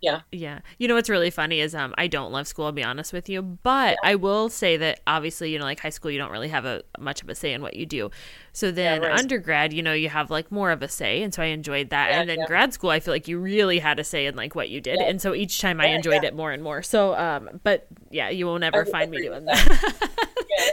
yeah 0.01 0.21
yeah 0.31 0.59
you 0.77 0.87
know 0.87 0.95
what's 0.95 1.09
really 1.09 1.29
funny 1.29 1.59
is 1.59 1.75
um 1.75 1.93
i 1.97 2.07
don't 2.07 2.31
love 2.31 2.47
school 2.47 2.65
i'll 2.65 2.71
be 2.71 2.83
honest 2.83 3.13
with 3.13 3.29
you 3.29 3.41
but 3.41 3.97
yeah. 4.03 4.09
i 4.09 4.15
will 4.15 4.49
say 4.49 4.77
that 4.77 4.99
obviously 5.07 5.51
you 5.51 5.59
know 5.59 5.65
like 5.65 5.79
high 5.79 5.89
school 5.89 6.11
you 6.11 6.17
don't 6.17 6.31
really 6.31 6.49
have 6.49 6.65
a 6.65 6.81
much 6.99 7.21
of 7.21 7.29
a 7.29 7.35
say 7.35 7.53
in 7.53 7.61
what 7.61 7.75
you 7.75 7.85
do 7.85 8.09
so 8.53 8.69
then 8.69 9.01
yeah, 9.01 9.07
right. 9.07 9.19
undergrad, 9.19 9.71
you 9.71 9.81
know, 9.81 9.93
you 9.93 10.09
have 10.09 10.29
like 10.29 10.51
more 10.51 10.71
of 10.71 10.81
a 10.81 10.89
say, 10.89 11.23
and 11.23 11.33
so 11.33 11.41
I 11.41 11.47
enjoyed 11.47 11.89
that. 11.91 12.09
Yeah, 12.09 12.19
and 12.19 12.29
then 12.29 12.39
grad 12.45 12.73
school, 12.73 12.89
I 12.89 12.99
feel 12.99 13.13
like 13.13 13.27
you 13.27 13.39
really 13.39 13.79
had 13.79 13.97
a 13.97 14.03
say 14.03 14.25
in 14.25 14.35
like 14.35 14.55
what 14.55 14.69
you 14.69 14.81
did, 14.81 14.99
and 14.99 15.21
so 15.21 15.33
each 15.33 15.61
time 15.61 15.79
I 15.79 15.87
enjoyed 15.87 16.23
it 16.23 16.35
more 16.35 16.51
and 16.51 16.61
more. 16.61 16.83
So, 16.83 17.15
um, 17.15 17.61
but 17.63 17.87
yeah, 18.09 18.29
you 18.29 18.45
will 18.45 18.59
never 18.59 18.85
find 18.85 19.09
me 19.09 19.21
doing 19.21 19.45
that. 19.45 20.09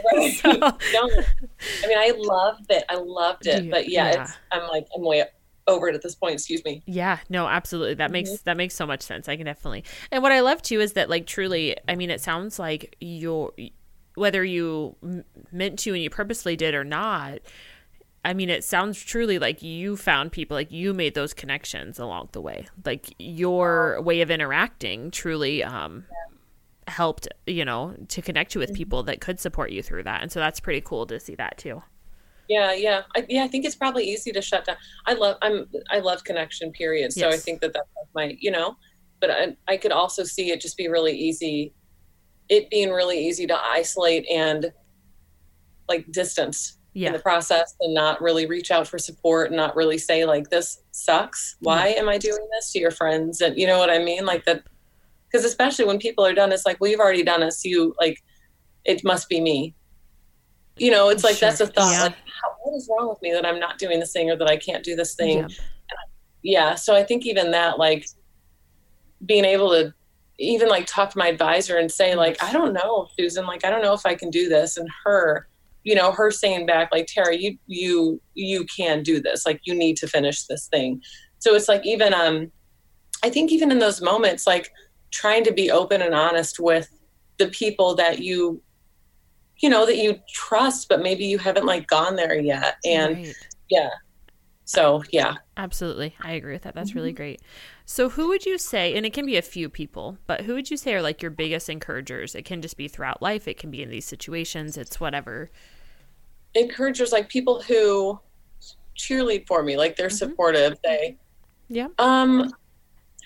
right. 0.13 0.33
so, 0.33 0.49
I 0.51 1.87
mean, 1.87 1.97
I 1.97 2.13
loved 2.17 2.65
it. 2.69 2.83
I 2.89 2.95
loved 2.95 3.47
it, 3.47 3.71
but 3.71 3.87
yeah, 3.87 4.23
It's, 4.23 4.37
I'm 4.51 4.67
like 4.67 4.87
I'm 4.93 5.03
way 5.03 5.23
over 5.69 5.87
it 5.87 5.95
at 5.95 6.01
this 6.01 6.15
point 6.15 6.33
excuse 6.33 6.63
me 6.65 6.81
yeah 6.85 7.19
no 7.29 7.47
absolutely 7.47 7.93
that 7.93 8.11
makes 8.11 8.29
mm-hmm. 8.29 8.41
that 8.45 8.57
makes 8.57 8.75
so 8.75 8.85
much 8.85 9.01
sense 9.01 9.29
i 9.29 9.35
can 9.35 9.45
definitely 9.45 9.83
and 10.11 10.23
what 10.23 10.31
i 10.31 10.39
love 10.39 10.61
too 10.61 10.79
is 10.79 10.93
that 10.93 11.09
like 11.09 11.25
truly 11.25 11.75
i 11.87 11.95
mean 11.95 12.09
it 12.09 12.21
sounds 12.21 12.59
like 12.59 12.95
you're 12.99 13.53
whether 14.15 14.43
you 14.43 14.95
meant 15.51 15.79
to 15.79 15.93
and 15.93 16.03
you 16.03 16.09
purposely 16.09 16.55
did 16.55 16.75
or 16.75 16.83
not 16.83 17.39
I 18.25 18.33
mean, 18.33 18.49
it 18.49 18.63
sounds 18.63 19.01
truly 19.01 19.39
like 19.39 19.63
you 19.63 19.95
found 19.95 20.31
people, 20.31 20.55
like 20.55 20.71
you 20.71 20.93
made 20.93 21.15
those 21.15 21.33
connections 21.33 21.99
along 21.99 22.29
the 22.33 22.41
way. 22.41 22.67
Like 22.85 23.13
your 23.17 24.01
way 24.01 24.21
of 24.21 24.29
interacting 24.29 25.09
truly 25.09 25.63
um, 25.63 26.05
yeah. 26.09 26.93
helped, 26.93 27.29
you 27.47 27.63
know, 27.63 27.95
to 28.09 28.21
connect 28.21 28.55
you 28.55 28.59
with 28.59 28.71
mm-hmm. 28.71 28.77
people 28.77 29.03
that 29.03 29.21
could 29.21 29.39
support 29.39 29.71
you 29.71 29.81
through 29.81 30.03
that. 30.03 30.21
And 30.21 30.31
so 30.31 30.39
that's 30.39 30.59
pretty 30.59 30.81
cool 30.81 31.05
to 31.07 31.19
see 31.19 31.35
that 31.35 31.57
too. 31.57 31.81
Yeah, 32.49 32.73
yeah, 32.73 33.03
I, 33.15 33.25
yeah. 33.29 33.43
I 33.43 33.47
think 33.47 33.63
it's 33.63 33.75
probably 33.75 34.03
easy 34.03 34.31
to 34.31 34.41
shut 34.41 34.65
down. 34.65 34.75
I 35.05 35.13
love, 35.13 35.37
I'm, 35.41 35.67
I 35.91 35.99
love 35.99 36.23
connection. 36.23 36.71
Period. 36.71 37.13
So 37.13 37.29
yes. 37.29 37.35
I 37.35 37.37
think 37.37 37.61
that 37.61 37.73
that's 37.73 37.87
my, 38.15 38.35
you 38.39 38.51
know, 38.51 38.75
but 39.21 39.29
I, 39.29 39.55
I 39.67 39.77
could 39.77 39.91
also 39.91 40.23
see 40.23 40.51
it 40.51 40.59
just 40.59 40.75
be 40.75 40.87
really 40.87 41.15
easy, 41.15 41.73
it 42.49 42.69
being 42.69 42.89
really 42.89 43.23
easy 43.27 43.45
to 43.47 43.55
isolate 43.55 44.25
and 44.29 44.73
like 45.87 46.11
distance 46.11 46.79
yeah. 46.93 47.07
in 47.07 47.13
the 47.13 47.19
process 47.19 47.75
and 47.79 47.93
not 47.93 48.21
really 48.21 48.45
reach 48.45 48.71
out 48.71 48.87
for 48.87 48.97
support 48.97 49.47
and 49.47 49.57
not 49.57 49.75
really 49.75 49.97
say 49.97 50.25
like 50.25 50.49
this 50.49 50.81
sucks 50.91 51.55
why 51.59 51.89
yeah. 51.89 51.95
am 51.95 52.09
i 52.09 52.17
doing 52.17 52.45
this 52.53 52.71
to 52.71 52.79
your 52.79 52.91
friends 52.91 53.41
and 53.41 53.57
you 53.57 53.67
know 53.67 53.77
what 53.77 53.89
i 53.89 53.99
mean 53.99 54.25
like 54.25 54.45
that 54.45 54.63
because 55.29 55.45
especially 55.45 55.85
when 55.85 55.99
people 55.99 56.25
are 56.25 56.33
done 56.33 56.51
it's 56.51 56.65
like 56.65 56.79
well 56.79 56.89
you've 56.89 56.99
already 56.99 57.23
done 57.23 57.41
this 57.41 57.63
you 57.63 57.93
like 57.99 58.23
it 58.85 59.03
must 59.03 59.29
be 59.29 59.39
me 59.39 59.75
you 60.77 60.89
know 60.89 61.09
it's 61.09 61.23
like 61.23 61.35
sure. 61.35 61.49
that's 61.49 61.61
a 61.61 61.67
thought 61.67 61.91
yeah. 61.91 62.03
like 62.03 62.15
how, 62.41 62.55
what 62.63 62.75
is 62.75 62.89
wrong 62.89 63.09
with 63.09 63.21
me 63.21 63.31
that 63.31 63.45
i'm 63.45 63.59
not 63.59 63.77
doing 63.77 63.99
this 63.99 64.11
thing 64.11 64.29
or 64.29 64.35
that 64.35 64.47
i 64.47 64.57
can't 64.57 64.83
do 64.83 64.95
this 64.95 65.15
thing 65.15 65.39
yeah. 65.39 65.47
yeah 66.43 66.75
so 66.75 66.95
i 66.95 67.03
think 67.03 67.25
even 67.25 67.51
that 67.51 67.77
like 67.79 68.05
being 69.25 69.45
able 69.45 69.69
to 69.69 69.93
even 70.39 70.69
like 70.69 70.85
talk 70.85 71.09
to 71.09 71.17
my 71.17 71.27
advisor 71.27 71.77
and 71.77 71.91
say 71.91 72.15
like 72.15 72.41
i 72.43 72.51
don't 72.51 72.73
know 72.73 73.07
susan 73.17 73.45
like 73.45 73.65
i 73.65 73.69
don't 73.69 73.81
know 73.81 73.93
if 73.93 74.05
i 74.05 74.15
can 74.15 74.29
do 74.29 74.47
this 74.47 74.77
and 74.77 74.87
her 75.03 75.47
you 75.83 75.95
know 75.95 76.11
her 76.11 76.31
saying 76.31 76.65
back 76.65 76.89
like 76.91 77.07
tara 77.07 77.35
you 77.35 77.57
you 77.67 78.21
you 78.35 78.65
can 78.65 79.03
do 79.03 79.21
this 79.21 79.45
like 79.45 79.59
you 79.63 79.75
need 79.75 79.97
to 79.97 80.07
finish 80.07 80.45
this 80.45 80.67
thing 80.67 81.01
so 81.39 81.55
it's 81.55 81.67
like 81.67 81.85
even 81.85 82.13
um 82.13 82.51
i 83.23 83.29
think 83.29 83.51
even 83.51 83.71
in 83.71 83.79
those 83.79 84.01
moments 84.01 84.47
like 84.47 84.71
trying 85.11 85.43
to 85.43 85.51
be 85.51 85.71
open 85.71 86.01
and 86.01 86.13
honest 86.13 86.59
with 86.59 86.89
the 87.37 87.47
people 87.47 87.95
that 87.95 88.19
you 88.19 88.61
you 89.59 89.69
know 89.69 89.85
that 89.85 89.97
you 89.97 90.19
trust 90.29 90.89
but 90.89 91.01
maybe 91.01 91.25
you 91.25 91.37
haven't 91.37 91.65
like 91.65 91.87
gone 91.87 92.15
there 92.15 92.39
yet. 92.39 92.77
And 92.85 93.17
right. 93.17 93.35
yeah. 93.69 93.89
So 94.65 95.03
yeah. 95.11 95.35
Absolutely. 95.57 96.15
I 96.21 96.33
agree 96.33 96.53
with 96.53 96.63
that. 96.63 96.75
That's 96.75 96.91
mm-hmm. 96.91 96.99
really 96.99 97.11
great. 97.11 97.41
So 97.85 98.09
who 98.09 98.27
would 98.27 98.45
you 98.45 98.57
say 98.57 98.95
and 98.95 99.05
it 99.05 99.13
can 99.13 99.25
be 99.25 99.37
a 99.37 99.41
few 99.41 99.69
people 99.69 100.17
but 100.27 100.41
who 100.41 100.53
would 100.53 100.69
you 100.69 100.77
say 100.77 100.93
are 100.93 101.01
like 101.01 101.21
your 101.21 101.31
biggest 101.31 101.69
encouragers? 101.69 102.35
It 102.35 102.45
can 102.45 102.61
just 102.61 102.77
be 102.77 102.87
throughout 102.87 103.21
life. 103.21 103.47
It 103.47 103.57
can 103.57 103.71
be 103.71 103.81
in 103.81 103.89
these 103.89 104.05
situations. 104.05 104.77
It's 104.77 104.99
whatever. 104.99 105.49
Encouragers 106.55 107.11
like 107.11 107.29
people 107.29 107.61
who 107.61 108.19
cheerlead 108.97 109.47
for 109.47 109.63
me 109.63 109.77
like 109.77 109.95
they're 109.95 110.07
mm-hmm. 110.07 110.15
supportive. 110.15 110.77
They 110.83 111.17
yeah 111.69 111.87
um 111.99 112.51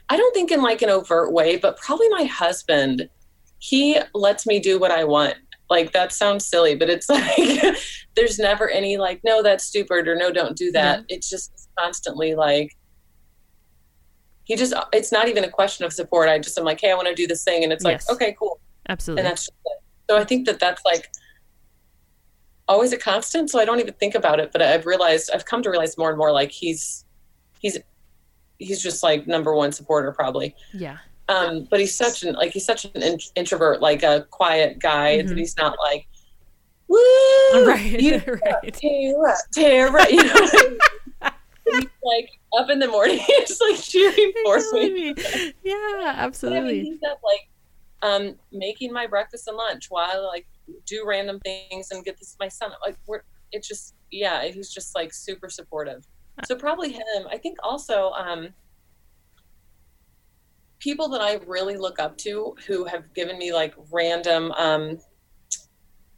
i 0.09 0.17
don't 0.17 0.33
think 0.33 0.51
in 0.51 0.61
like 0.61 0.81
an 0.81 0.89
overt 0.89 1.31
way 1.31 1.57
but 1.57 1.77
probably 1.77 2.07
my 2.09 2.25
husband 2.25 3.09
he 3.59 3.97
lets 4.13 4.45
me 4.45 4.59
do 4.59 4.77
what 4.77 4.91
i 4.91 5.03
want 5.03 5.35
like 5.73 5.91
that 5.91 6.11
sounds 6.11 6.45
silly 6.45 6.75
but 6.75 6.89
it's 6.89 7.09
like 7.17 7.75
there's 8.15 8.37
never 8.37 8.69
any 8.69 8.97
like 8.97 9.19
no 9.23 9.41
that's 9.41 9.65
stupid 9.65 10.07
or 10.07 10.15
no 10.15 10.31
don't 10.31 10.55
do 10.55 10.71
that. 10.71 10.99
Yeah. 10.99 11.15
it's 11.15 11.29
just 11.29 11.51
constantly 11.77 12.35
like 12.35 12.77
he 14.43 14.55
just 14.55 14.73
it's 14.91 15.11
not 15.11 15.27
even 15.27 15.43
a 15.43 15.49
question 15.49 15.85
of 15.85 15.91
support. 15.91 16.29
I 16.29 16.37
just 16.37 16.57
am 16.57 16.63
like 16.63 16.79
hey 16.79 16.91
i 16.91 16.95
want 16.95 17.07
to 17.07 17.15
do 17.15 17.27
this 17.27 17.43
thing 17.43 17.63
and 17.63 17.73
it's 17.73 17.83
yes. 17.83 18.07
like 18.07 18.15
okay 18.15 18.35
cool. 18.37 18.59
Absolutely. 18.87 19.21
and 19.21 19.31
that's 19.31 19.49
so 20.09 20.17
i 20.17 20.25
think 20.25 20.45
that 20.45 20.59
that's 20.59 20.83
like 20.85 21.09
always 22.67 22.91
a 22.91 22.97
constant 22.97 23.49
so 23.49 23.59
i 23.59 23.65
don't 23.65 23.79
even 23.79 23.93
think 23.93 24.13
about 24.13 24.39
it 24.41 24.51
but 24.51 24.61
i've 24.61 24.85
realized 24.85 25.29
i've 25.33 25.45
come 25.45 25.61
to 25.63 25.69
realize 25.69 25.97
more 25.97 26.09
and 26.09 26.17
more 26.17 26.31
like 26.31 26.51
he's 26.51 27.05
he's 27.59 27.77
he's 28.59 28.83
just 28.83 29.01
like 29.03 29.25
number 29.27 29.53
one 29.53 29.71
supporter 29.71 30.11
probably. 30.11 30.55
Yeah 30.73 30.97
um 31.29 31.67
but 31.69 31.79
he's 31.79 31.95
such 31.95 32.23
an 32.23 32.35
like 32.35 32.51
he's 32.51 32.65
such 32.65 32.85
an 32.85 33.01
in- 33.01 33.19
introvert 33.35 33.81
like 33.81 34.03
a 34.03 34.27
quiet 34.31 34.79
guy 34.79 35.17
mm-hmm. 35.17 35.29
and 35.29 35.39
he's 35.39 35.55
not 35.57 35.77
like 35.83 36.07
woo 36.87 37.65
right 37.65 37.81
you, 38.01 38.21
right. 38.27 38.73
Tara, 38.73 39.35
Tara, 39.53 40.05
you 40.11 40.23
know? 40.23 40.77
He's 41.65 41.87
like 42.03 42.29
up 42.57 42.69
in 42.69 42.79
the 42.79 42.89
morning 42.89 43.19
just 43.27 43.61
like 43.61 43.81
cheering 43.81 44.33
for 44.43 44.59
me. 44.73 45.15
yeah 45.63 46.13
absolutely 46.17 46.59
I 46.59 46.83
mean, 46.83 46.85
he's 46.85 47.09
up 47.09 47.19
like 47.23 47.49
um 48.01 48.35
making 48.51 48.91
my 48.91 49.07
breakfast 49.07 49.47
and 49.47 49.55
lunch 49.55 49.87
while 49.89 50.27
like 50.27 50.45
do 50.85 51.03
random 51.05 51.39
things 51.39 51.91
and 51.91 52.03
get 52.03 52.17
this 52.17 52.35
my 52.39 52.49
son 52.49 52.71
like 52.85 52.97
we're 53.07 53.21
it's 53.53 53.67
just 53.67 53.95
yeah 54.11 54.45
he's 54.45 54.73
just 54.73 54.95
like 54.95 55.13
super 55.13 55.49
supportive. 55.49 56.05
So 56.45 56.55
probably 56.55 56.91
him. 56.91 57.27
I 57.29 57.37
think 57.37 57.57
also 57.63 58.11
um 58.11 58.49
people 60.83 61.07
that 61.07 61.21
i 61.21 61.35
really 61.47 61.77
look 61.77 61.99
up 61.99 62.17
to 62.17 62.55
who 62.67 62.83
have 62.83 63.11
given 63.13 63.37
me 63.37 63.53
like 63.53 63.73
random 63.91 64.51
um 64.53 64.97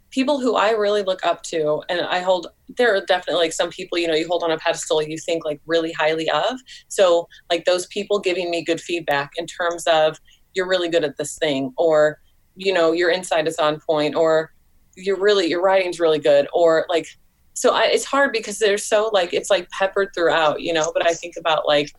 people 0.09 0.39
who 0.39 0.55
i 0.55 0.71
really 0.71 1.03
look 1.03 1.23
up 1.25 1.43
to 1.43 1.83
and 1.89 2.01
i 2.01 2.19
hold 2.19 2.47
there 2.77 2.95
are 2.95 3.05
definitely 3.05 3.41
like 3.41 3.53
some 3.53 3.69
people 3.69 3.97
you 3.97 4.07
know 4.07 4.15
you 4.15 4.27
hold 4.27 4.43
on 4.43 4.51
a 4.51 4.57
pedestal 4.57 5.01
you 5.01 5.17
think 5.17 5.45
like 5.45 5.59
really 5.65 5.91
highly 5.93 6.29
of. 6.29 6.59
So 6.87 7.27
like 7.49 7.65
those 7.65 7.85
people 7.87 8.19
giving 8.19 8.49
me 8.49 8.63
good 8.63 8.81
feedback 8.81 9.31
in 9.37 9.45
terms 9.45 9.85
of 9.87 10.19
you're 10.53 10.67
really 10.67 10.89
good 10.89 11.03
at 11.03 11.17
this 11.17 11.37
thing 11.37 11.73
or 11.77 12.19
you 12.55 12.73
know 12.73 12.91
your 12.91 13.11
insight 13.11 13.47
is 13.47 13.57
on 13.57 13.79
point 13.79 14.15
or 14.15 14.51
you're 14.95 15.19
really 15.19 15.47
your 15.47 15.61
writing's 15.61 15.99
really 15.99 16.19
good 16.19 16.47
or 16.53 16.85
like 16.89 17.07
so 17.53 17.73
I, 17.73 17.85
it's 17.85 18.05
hard 18.05 18.31
because 18.33 18.59
they're 18.59 18.77
so 18.77 19.09
like 19.13 19.33
it's 19.33 19.49
like 19.49 19.69
peppered 19.69 20.09
throughout 20.15 20.61
you 20.61 20.73
know 20.73 20.91
but 20.93 21.05
i 21.05 21.13
think 21.13 21.35
about 21.37 21.67
like 21.67 21.93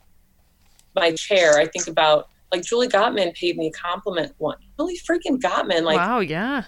my 0.95 1.13
chair 1.13 1.59
i 1.59 1.67
think 1.67 1.89
about 1.89 2.31
like 2.53 2.63
julie 2.63 2.89
gottman 2.89 3.35
paid 3.35 3.57
me 3.57 3.69
a 3.69 3.71
compliment 3.73 4.33
one 4.39 4.57
julie 4.79 4.99
freaking 5.09 5.41
gottman 5.41 5.83
like 5.83 5.97
wow 5.97 6.21
yeah 6.21 6.65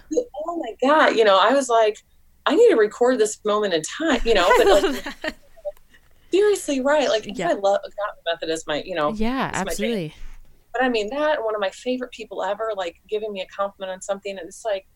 oh 0.47 0.57
my 0.57 0.89
god 0.89 1.17
you 1.17 1.25
know 1.25 1.39
i 1.39 1.53
was 1.53 1.69
like 1.69 1.99
i 2.47 2.55
need 2.55 2.69
to 2.69 2.77
record 2.77 3.19
this 3.19 3.39
moment 3.45 3.75
in 3.75 3.83
time 3.83 4.21
you 4.25 4.35
know 4.35 4.49
but 4.59 4.83
like, 5.25 5.35
seriously 6.33 6.81
right 6.81 7.09
like 7.09 7.27
yeah. 7.39 7.51
i 7.51 7.53
love 7.53 7.81
gottman 7.85 8.33
method 8.33 8.49
is 8.49 8.67
my 8.67 8.83
you 8.85 8.95
know 8.95 9.13
yeah 9.15 9.51
absolutely 9.55 10.15
but 10.79 10.85
I 10.85 10.89
mean 10.89 11.11
that 11.11 11.43
one 11.43 11.55
of 11.55 11.61
my 11.61 11.71
favorite 11.71 12.13
people 12.13 12.43
ever, 12.43 12.73
like 12.77 13.01
giving 13.09 13.33
me 13.33 13.41
a 13.41 13.47
compliment 13.47 13.93
on 13.93 14.01
something, 14.01 14.39
and 14.39 14.47
it's 14.47 14.65
like, 14.65 14.87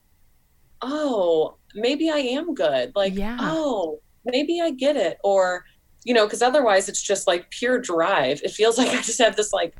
oh, 0.81 1.57
maybe 1.75 2.11
I 2.11 2.19
am 2.19 2.55
good. 2.55 2.93
Like, 2.95 3.15
yeah. 3.15 3.39
oh, 3.41 4.01
maybe 4.25 4.61
I 4.61 4.71
get 4.71 4.97
it, 4.97 5.19
or 5.25 5.65
you 6.05 6.15
know, 6.15 6.27
because 6.27 6.43
otherwise 6.43 6.89
it's 6.89 7.03
just 7.03 7.27
like 7.27 7.51
pure 7.51 7.79
drive. 7.79 8.41
It 8.43 8.51
feels 8.51 8.79
like 8.79 8.91
I 8.91 9.03
just 9.03 9.21
have 9.21 9.37
this 9.37 9.53
like 9.53 9.75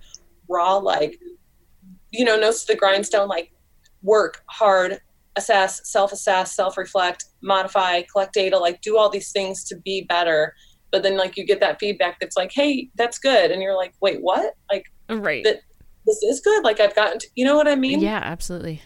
raw, 0.49 0.77
like, 0.77 1.19
you 2.11 2.25
know, 2.25 2.37
notes 2.37 2.65
to 2.65 2.73
the 2.73 2.79
grindstone, 2.79 3.29
like 3.29 3.53
work 4.03 4.43
hard, 4.47 5.01
assess, 5.37 5.89
self-assess, 5.91 6.55
self-reflect, 6.55 7.25
modify, 7.43 8.03
collect 8.03 8.35
data, 8.35 8.59
like 8.59 8.81
do 8.83 8.99
all 8.99 9.09
these 9.09 9.33
things 9.33 9.65
to 9.65 9.77
be 9.77 10.03
better. 10.09 10.55
But 10.91 11.03
then 11.03 11.17
like 11.17 11.37
you 11.39 11.47
get 11.47 11.61
that 11.61 11.79
feedback 11.81 12.21
that's 12.21 12.37
like, 12.37 12.53
hey, 12.53 12.91
that's 12.97 13.19
good, 13.19 13.51
and 13.51 13.63
you're 13.63 13.77
like, 13.77 13.95
wait, 14.03 14.21
what? 14.21 14.55
Like, 14.71 14.85
right? 15.09 15.43
That 15.45 15.61
this 16.07 16.23
is 16.23 16.41
good. 16.41 16.65
Like 16.65 16.81
I've 16.81 16.95
gotten, 16.95 17.19
to, 17.19 17.29
you 17.35 17.45
know 17.45 17.57
what 17.57 17.67
I 17.67 17.77
mean? 17.77 18.01
Yeah, 18.01 18.21
absolutely. 18.23 18.83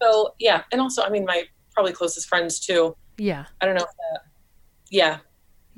So 0.00 0.34
yeah, 0.38 0.62
and 0.70 0.80
also, 0.80 1.02
I 1.02 1.10
mean, 1.10 1.24
my 1.24 1.44
probably 1.72 1.92
closest 1.92 2.28
friends 2.28 2.60
too. 2.60 2.96
Yeah. 3.16 3.46
I 3.60 3.66
don't 3.66 3.74
know 3.74 3.82
if 3.82 3.88
that. 3.88 4.20
Yeah, 4.90 5.18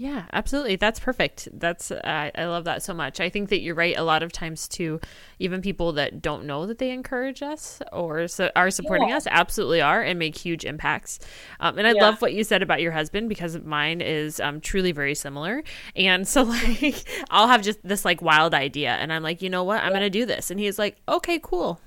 yeah, 0.01 0.25
absolutely. 0.33 0.77
That's 0.77 0.99
perfect. 0.99 1.47
That's 1.53 1.91
uh, 1.91 2.31
I 2.35 2.47
love 2.47 2.65
that 2.65 2.83
so 2.83 2.95
much. 2.95 3.21
I 3.21 3.29
think 3.29 3.51
that 3.51 3.61
you're 3.61 3.75
right. 3.75 3.95
A 3.99 4.03
lot 4.03 4.23
of 4.23 4.33
times 4.33 4.67
too, 4.67 4.99
even 5.39 5.61
people 5.61 5.93
that 5.93 6.23
don't 6.23 6.47
know 6.47 6.65
that 6.65 6.79
they 6.79 6.91
encourage 6.91 7.43
us 7.43 7.83
or 7.93 8.27
so, 8.27 8.51
are 8.57 8.71
supporting 8.71 9.11
yeah. 9.11 9.19
us 9.19 9.27
absolutely 9.31 9.83
are 9.83 10.01
and 10.01 10.19
make 10.19 10.39
huge 10.39 10.65
impacts. 10.65 11.19
Um, 11.61 11.77
and 11.77 11.87
I 11.87 11.93
yeah. 11.93 12.01
love 12.01 12.23
what 12.23 12.33
you 12.33 12.45
said 12.45 12.63
about 12.63 12.81
your 12.81 12.93
husband 12.93 13.29
because 13.29 13.59
mine 13.59 14.01
is 14.01 14.41
um, 14.41 14.63
truly 14.63 14.93
very 14.93 15.15
similar. 15.15 15.63
And 15.95 16.27
so 16.27 16.43
like 16.45 17.05
I'll 17.29 17.49
have 17.49 17.61
just 17.61 17.87
this 17.87 18.03
like 18.03 18.23
wild 18.23 18.55
idea, 18.55 18.93
and 18.93 19.13
I'm 19.13 19.23
like, 19.23 19.43
you 19.43 19.51
know 19.51 19.65
what, 19.65 19.83
I'm 19.83 19.89
yeah. 19.89 19.97
gonna 19.97 20.09
do 20.09 20.25
this, 20.25 20.51
and 20.51 20.59
he's 20.59 20.79
like, 20.79 20.97
okay, 21.11 21.39
cool. 21.43 21.79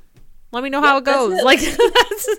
Let 0.53 0.63
me 0.63 0.69
know 0.69 0.81
how 0.81 0.97
it 0.97 1.03
goes. 1.03 1.39
It. 1.39 1.43
Like 1.43 1.59
that's 1.61 2.29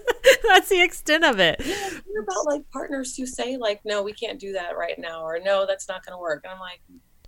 that's 0.49 0.69
the 0.69 0.81
extent 0.81 1.25
of 1.25 1.41
it. 1.41 1.61
Yeah, 1.65 1.89
about 2.23 2.47
like 2.47 2.63
partners 2.71 3.17
who 3.17 3.27
say 3.27 3.57
like, 3.57 3.81
no, 3.85 4.05
we 4.05 4.13
can't 4.13 4.39
do 4.39 4.53
that 4.53 4.77
right 4.77 4.97
now, 4.99 5.25
or 5.25 5.41
no, 5.41 5.67
that's 5.67 5.89
not 5.89 6.07
going 6.07 6.15
to 6.15 6.19
work. 6.19 6.43
And 6.45 6.53
I'm 6.53 6.61
like, 6.61 6.81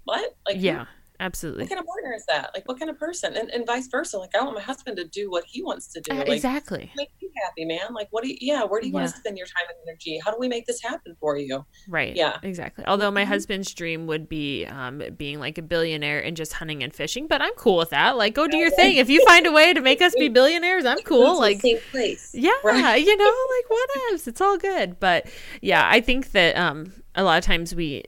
what? 0.05 0.37
Like, 0.47 0.57
yeah. 0.61 0.87
Absolutely. 1.21 1.65
What 1.65 1.71
kind 1.71 1.81
of 1.81 1.87
partner 1.87 2.15
is 2.15 2.25
that? 2.27 2.51
Like, 2.55 2.69
what 2.69 2.79
kind 2.79 2.91
of 2.91 2.99
person? 2.99 3.37
And, 3.37 3.51
and 3.51 3.67
vice 3.67 3.89
versa. 3.89 4.19
Like, 4.19 4.35
I 4.35 4.43
want 4.43 4.57
my 4.57 4.63
husband 4.63 4.97
to 4.99 5.05
do 5.05 5.31
what 5.31 5.45
he 5.47 5.63
wants 5.63 5.89
to 5.89 6.01
do. 6.01 6.13
Uh, 6.13 6.19
like, 6.19 6.29
exactly. 6.29 6.91
Make 6.97 7.11
you 7.21 7.31
happy, 7.45 7.65
man. 7.65 7.95
Like, 7.95 8.09
what 8.11 8.23
do 8.23 8.31
you, 8.31 8.37
yeah, 8.41 8.65
where 8.65 8.81
do 8.81 8.87
you 8.87 8.93
yeah. 8.93 9.01
want 9.01 9.11
to 9.11 9.17
spend 9.17 9.39
your 9.39 9.47
time 9.47 9.65
and 9.69 9.79
energy? 9.89 10.21
How 10.25 10.31
do 10.31 10.37
we 10.39 10.49
make 10.49 10.67
this 10.67 10.83
happen 10.83 11.17
for 11.21 11.37
you? 11.37 11.65
Right. 11.89 12.15
Yeah. 12.15 12.39
Exactly. 12.43 12.85
Although 12.87 13.11
my 13.11 13.23
mm-hmm. 13.23 13.31
husband's 13.31 13.73
dream 13.73 14.07
would 14.07 14.29
be 14.29 14.67
um, 14.67 15.03
being 15.17 15.41
like 15.41 15.59
a 15.59 15.63
billionaire 15.63 16.23
and 16.23 16.37
just 16.37 16.55
hunting 16.55 16.83
and 16.83 16.93
fishing, 16.93 17.27
but 17.27 17.41
I'm 17.41 17.55
cool 17.55 17.77
with 17.77 17.91
that. 17.91 18.17
Like, 18.17 18.35
go 18.35 18.47
do 18.47 18.57
your 18.57 18.71
thing. 18.71 18.97
If 18.97 19.09
you 19.09 19.25
find 19.25 19.47
a 19.47 19.53
way 19.53 19.73
to 19.73 19.81
make 19.81 20.03
us 20.03 20.15
be 20.19 20.29
billionaires, 20.37 20.85
I'm 20.85 20.99
cool. 20.99 21.39
Like, 21.39 21.61
same 21.61 21.79
place. 21.91 22.33
Yeah. 22.35 22.51
Right. 22.65 22.97
You 23.05 23.17
know, 23.17 23.25
like, 23.25 23.71
what 23.71 23.91
else? 24.11 24.27
It's 24.27 24.41
all 24.41 24.59
good. 24.59 25.01
But 25.01 25.27
yeah, 25.61 25.89
I 25.89 26.01
think 26.01 26.33
that 26.33 26.57
um, 26.57 26.93
a 27.15 27.23
lot 27.23 27.39
of 27.39 27.45
times 27.45 27.75
we, 27.75 28.05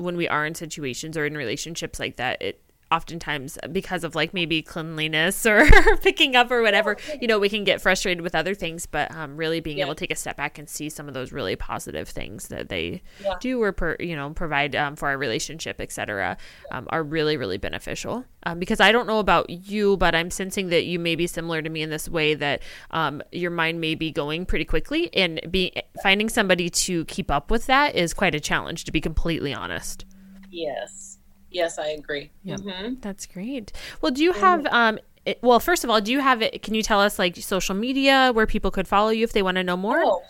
when 0.00 0.16
we 0.16 0.28
are 0.28 0.46
in 0.46 0.54
situations 0.54 1.16
or 1.16 1.26
in 1.26 1.36
relationships 1.36 1.98
like 1.98 2.16
that, 2.16 2.40
it 2.40 2.60
oftentimes 2.90 3.56
because 3.70 4.02
of 4.02 4.14
like 4.14 4.34
maybe 4.34 4.62
cleanliness 4.62 5.46
or 5.50 5.64
picking 5.98 6.34
up 6.34 6.50
or 6.50 6.62
whatever 6.62 6.96
you 7.20 7.28
know 7.28 7.38
we 7.38 7.48
can 7.48 7.64
get 7.64 7.80
frustrated 7.80 8.22
with 8.22 8.34
other 8.34 8.54
things 8.54 8.86
but 8.86 9.10
um, 9.14 9.36
really 9.36 9.60
being 9.60 9.78
yeah. 9.78 9.84
able 9.84 9.94
to 9.94 10.00
take 10.00 10.10
a 10.10 10.16
step 10.16 10.36
back 10.36 10.58
and 10.58 10.68
see 10.68 10.88
some 10.88 11.06
of 11.06 11.14
those 11.14 11.32
really 11.32 11.56
positive 11.56 12.08
things 12.08 12.48
that 12.48 12.68
they 12.68 13.02
yeah. 13.22 13.34
do 13.40 13.62
or 13.62 13.72
per, 13.72 13.96
you 14.00 14.16
know 14.16 14.30
provide 14.30 14.74
um, 14.74 14.96
for 14.96 15.08
our 15.08 15.18
relationship 15.18 15.80
etc 15.80 16.36
um, 16.72 16.86
are 16.90 17.02
really 17.02 17.36
really 17.36 17.58
beneficial. 17.58 18.24
Um, 18.44 18.58
because 18.58 18.80
i 18.80 18.90
don't 18.90 19.06
know 19.06 19.18
about 19.18 19.50
you 19.50 19.98
but 19.98 20.14
i'm 20.14 20.30
sensing 20.30 20.70
that 20.70 20.84
you 20.84 20.98
may 20.98 21.14
be 21.14 21.26
similar 21.26 21.60
to 21.60 21.68
me 21.68 21.82
in 21.82 21.90
this 21.90 22.08
way 22.08 22.34
that 22.34 22.62
um, 22.90 23.22
your 23.32 23.50
mind 23.50 23.80
may 23.80 23.94
be 23.94 24.10
going 24.10 24.46
pretty 24.46 24.64
quickly 24.64 25.14
and 25.14 25.40
be 25.50 25.72
finding 26.02 26.30
somebody 26.30 26.70
to 26.70 27.04
keep 27.04 27.30
up 27.30 27.50
with 27.50 27.66
that 27.66 27.94
is 27.94 28.14
quite 28.14 28.34
a 28.34 28.40
challenge 28.40 28.84
to 28.84 28.92
be 28.92 29.00
completely 29.00 29.52
honest. 29.52 30.06
Yes 30.50 31.09
Yes, 31.50 31.78
I 31.78 31.88
agree. 31.88 32.30
Yeah, 32.44 32.56
mm-hmm. 32.56 32.94
that's 33.00 33.26
great. 33.26 33.72
Well, 34.00 34.12
do 34.12 34.22
you 34.22 34.32
have 34.32 34.66
um? 34.66 34.98
It, 35.26 35.38
well, 35.42 35.60
first 35.60 35.84
of 35.84 35.90
all, 35.90 36.00
do 36.00 36.12
you 36.12 36.20
have 36.20 36.40
it? 36.40 36.62
Can 36.62 36.74
you 36.74 36.82
tell 36.82 37.00
us 37.00 37.18
like 37.18 37.36
social 37.36 37.74
media 37.74 38.30
where 38.32 38.46
people 38.46 38.70
could 38.70 38.88
follow 38.88 39.10
you 39.10 39.24
if 39.24 39.32
they 39.32 39.42
want 39.42 39.56
to 39.56 39.64
know 39.64 39.76
more? 39.76 40.02
Oh, 40.02 40.22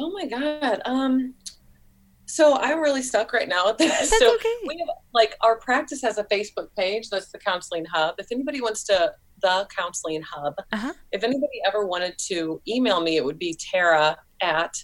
oh 0.00 0.10
my 0.12 0.26
god. 0.26 0.80
Um, 0.84 1.34
so 2.26 2.56
I'm 2.56 2.80
really 2.80 3.02
stuck 3.02 3.34
right 3.34 3.48
now 3.48 3.66
with 3.66 3.78
this. 3.78 3.90
That's 3.90 4.18
so 4.18 4.34
okay. 4.36 4.54
we 4.66 4.78
have 4.78 4.88
like 5.12 5.36
our 5.42 5.58
practice 5.58 6.00
has 6.02 6.16
a 6.16 6.24
Facebook 6.24 6.68
page. 6.78 7.10
That's 7.10 7.30
the 7.30 7.38
Counseling 7.38 7.84
Hub. 7.84 8.14
If 8.18 8.28
anybody 8.32 8.62
wants 8.62 8.84
to, 8.84 9.12
the 9.42 9.68
Counseling 9.76 10.22
Hub. 10.22 10.54
Uh-huh. 10.72 10.94
If 11.10 11.24
anybody 11.24 11.60
ever 11.66 11.84
wanted 11.84 12.16
to 12.28 12.62
email 12.66 13.02
me, 13.02 13.18
it 13.18 13.24
would 13.24 13.38
be 13.38 13.54
Tara 13.58 14.16
at 14.40 14.74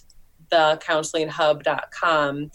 thecounselinghub.com 0.51 2.51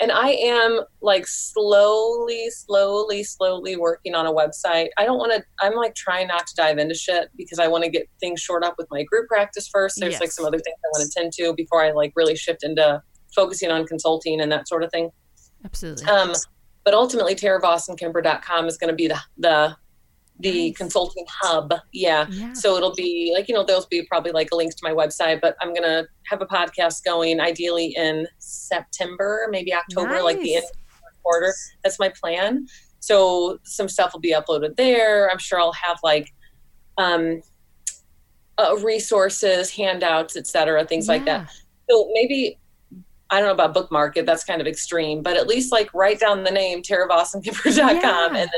and 0.00 0.10
I 0.10 0.30
am 0.30 0.80
like 1.02 1.26
slowly, 1.26 2.48
slowly, 2.50 3.22
slowly 3.22 3.76
working 3.76 4.14
on 4.14 4.26
a 4.26 4.32
website. 4.32 4.88
I 4.96 5.04
don't 5.04 5.18
want 5.18 5.32
to, 5.32 5.44
I'm 5.60 5.74
like 5.74 5.94
trying 5.94 6.28
not 6.28 6.46
to 6.46 6.54
dive 6.56 6.78
into 6.78 6.94
shit 6.94 7.28
because 7.36 7.58
I 7.58 7.68
want 7.68 7.84
to 7.84 7.90
get 7.90 8.08
things 8.18 8.40
shored 8.40 8.64
up 8.64 8.76
with 8.78 8.88
my 8.90 9.02
group 9.02 9.28
practice 9.28 9.68
first. 9.68 10.00
There's 10.00 10.12
yes. 10.12 10.20
like 10.20 10.32
some 10.32 10.46
other 10.46 10.58
things 10.58 10.76
I 10.82 10.88
want 10.98 11.10
to 11.10 11.20
tend 11.20 11.32
to 11.34 11.54
before 11.54 11.84
I 11.84 11.92
like 11.92 12.12
really 12.16 12.34
shift 12.34 12.64
into 12.64 13.02
focusing 13.34 13.70
on 13.70 13.86
consulting 13.86 14.40
and 14.40 14.50
that 14.50 14.68
sort 14.68 14.82
of 14.82 14.90
thing. 14.90 15.10
Absolutely. 15.64 16.06
Um, 16.06 16.32
but 16.84 16.94
ultimately, 16.94 17.34
TaraVossenkemper.com 17.34 18.66
is 18.66 18.78
going 18.78 18.88
to 18.88 18.96
be 18.96 19.06
the, 19.06 19.20
the 19.36 19.76
the 20.40 20.68
nice. 20.68 20.76
consulting 20.76 21.24
hub. 21.28 21.72
Yeah. 21.92 22.26
yeah. 22.30 22.52
So 22.52 22.76
it'll 22.76 22.94
be 22.94 23.32
like, 23.34 23.48
you 23.48 23.54
know, 23.54 23.64
there'll 23.64 23.86
be 23.90 24.02
probably 24.04 24.32
like 24.32 24.48
a 24.52 24.56
link 24.56 24.74
to 24.74 24.80
my 24.82 24.92
website, 24.92 25.40
but 25.40 25.56
I'm 25.60 25.74
going 25.74 25.82
to 25.82 26.06
have 26.26 26.42
a 26.42 26.46
podcast 26.46 27.04
going 27.04 27.40
ideally 27.40 27.94
in 27.96 28.26
September, 28.38 29.48
maybe 29.50 29.74
October, 29.74 30.14
nice. 30.14 30.22
like 30.22 30.40
the 30.40 30.56
end 30.56 30.64
of 30.64 30.70
the 30.72 31.22
quarter. 31.22 31.52
That's 31.84 31.98
my 31.98 32.10
plan. 32.20 32.66
So 33.00 33.58
some 33.64 33.88
stuff 33.88 34.12
will 34.12 34.20
be 34.20 34.32
uploaded 34.32 34.76
there. 34.76 35.30
I'm 35.30 35.38
sure 35.38 35.60
I'll 35.60 35.72
have 35.72 35.98
like, 36.02 36.32
um, 36.98 37.40
uh, 38.58 38.76
resources, 38.82 39.70
handouts, 39.70 40.36
etc., 40.36 40.84
things 40.86 41.06
yeah. 41.06 41.12
like 41.12 41.24
that. 41.24 41.50
So 41.88 42.10
maybe 42.12 42.58
I 43.30 43.38
don't 43.38 43.46
know 43.46 43.52
about 43.52 43.74
bookmark 43.74 44.16
it. 44.16 44.26
That's 44.26 44.44
kind 44.44 44.60
of 44.60 44.66
extreme, 44.66 45.22
but 45.22 45.36
at 45.36 45.46
least 45.46 45.72
like 45.72 45.92
write 45.94 46.20
down 46.20 46.42
the 46.42 46.50
name 46.50 46.82
TaraVossenkemper.com 46.82 47.76
yeah. 47.78 48.26
and 48.26 48.36
then 48.36 48.48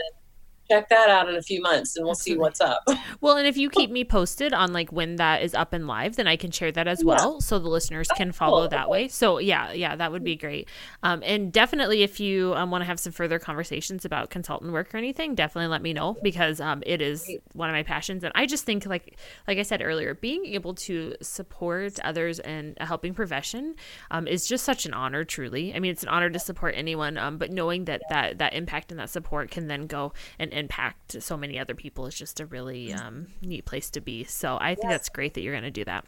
check 0.73 0.89
that 0.89 1.09
out 1.09 1.29
in 1.29 1.37
a 1.37 1.43
few 1.43 1.61
months 1.61 1.97
and 1.97 2.05
we'll 2.05 2.15
see 2.15 2.37
what's 2.37 2.61
up. 2.61 2.83
Well, 3.21 3.37
and 3.37 3.47
if 3.47 3.57
you 3.57 3.71
keep 3.71 3.91
me 3.91 4.05
posted 4.05 4.53
on 4.53 4.73
like 4.73 4.91
when 4.91 5.15
that 5.17 5.43
is 5.43 5.55
up 5.55 5.73
and 5.73 5.87
live, 5.87 6.17
then 6.17 6.27
I 6.27 6.35
can 6.35 6.51
share 6.51 6.73
that 6.73 6.89
as 6.89 7.05
well 7.05 7.41
so 7.41 7.61
the 7.61 7.69
listeners 7.69 8.09
can 8.17 8.33
follow 8.33 8.67
that 8.67 8.89
way. 8.89 9.07
So, 9.07 9.39
yeah, 9.39 9.71
yeah, 9.71 9.95
that 9.95 10.11
would 10.11 10.25
be 10.25 10.35
great. 10.35 10.69
Um, 11.05 11.23
and 11.25 11.53
definitely 11.53 12.03
if 12.03 12.19
you 12.19 12.53
um, 12.55 12.73
want 12.73 12.83
to 12.83 12.87
have 12.87 12.99
some 12.99 13.13
further 13.13 13.39
conversations 13.39 14.05
about 14.05 14.31
consultant 14.31 14.73
work 14.73 14.93
or 14.93 14.99
anything, 14.99 15.37
definitely 15.37 15.69
let 15.69 15.83
me 15.83 15.93
know 15.93 16.17
because 16.23 16.61
um, 16.61 16.83
it 16.85 17.01
is 17.01 17.31
one 17.53 17.69
of 17.69 17.75
my 17.75 17.85
passions 17.85 18.25
and 18.25 18.33
I 18.35 18.47
just 18.47 18.65
think 18.65 18.87
like 18.87 19.17
like 19.47 19.59
I 19.59 19.63
said 19.63 19.83
earlier, 19.83 20.15
being 20.15 20.47
able 20.47 20.75
to 20.75 21.15
support 21.23 22.01
others 22.01 22.41
in 22.41 22.75
a 22.79 22.87
helping 22.87 23.15
profession 23.15 23.77
um, 24.11 24.27
is 24.27 24.49
just 24.49 24.65
such 24.65 24.85
an 24.85 24.95
honor 24.95 25.25
truly. 25.25 25.75
I 25.75 25.79
mean, 25.79 25.93
it's 25.93 26.03
an 26.03 26.09
honor 26.09 26.31
to 26.31 26.39
support 26.39 26.75
anyone, 26.77 27.19
um, 27.19 27.39
but 27.39 27.53
knowing 27.53 27.85
that 27.85 28.03
that 28.11 28.39
that 28.39 28.55
impact 28.55 28.91
and 28.91 28.99
that 28.99 29.11
support 29.11 29.51
can 29.51 29.69
then 29.69 29.87
go 29.87 30.13
and 30.41 30.53
impact 30.63 31.21
so 31.21 31.37
many 31.37 31.59
other 31.59 31.75
people 31.75 32.07
is 32.07 32.15
just 32.15 32.41
a 32.41 32.47
really 32.47 32.89
mm. 32.89 33.01
um, 33.01 33.27
neat 33.43 33.65
place 33.65 33.91
to 33.91 34.01
be. 34.01 34.25
So 34.25 34.57
I 34.61 34.75
think 34.75 34.89
that's 34.89 35.09
great 35.09 35.35
that 35.35 35.43
you're 35.43 35.53
going 35.53 35.65
to 35.65 35.71
do 35.71 35.85
that. 35.85 36.05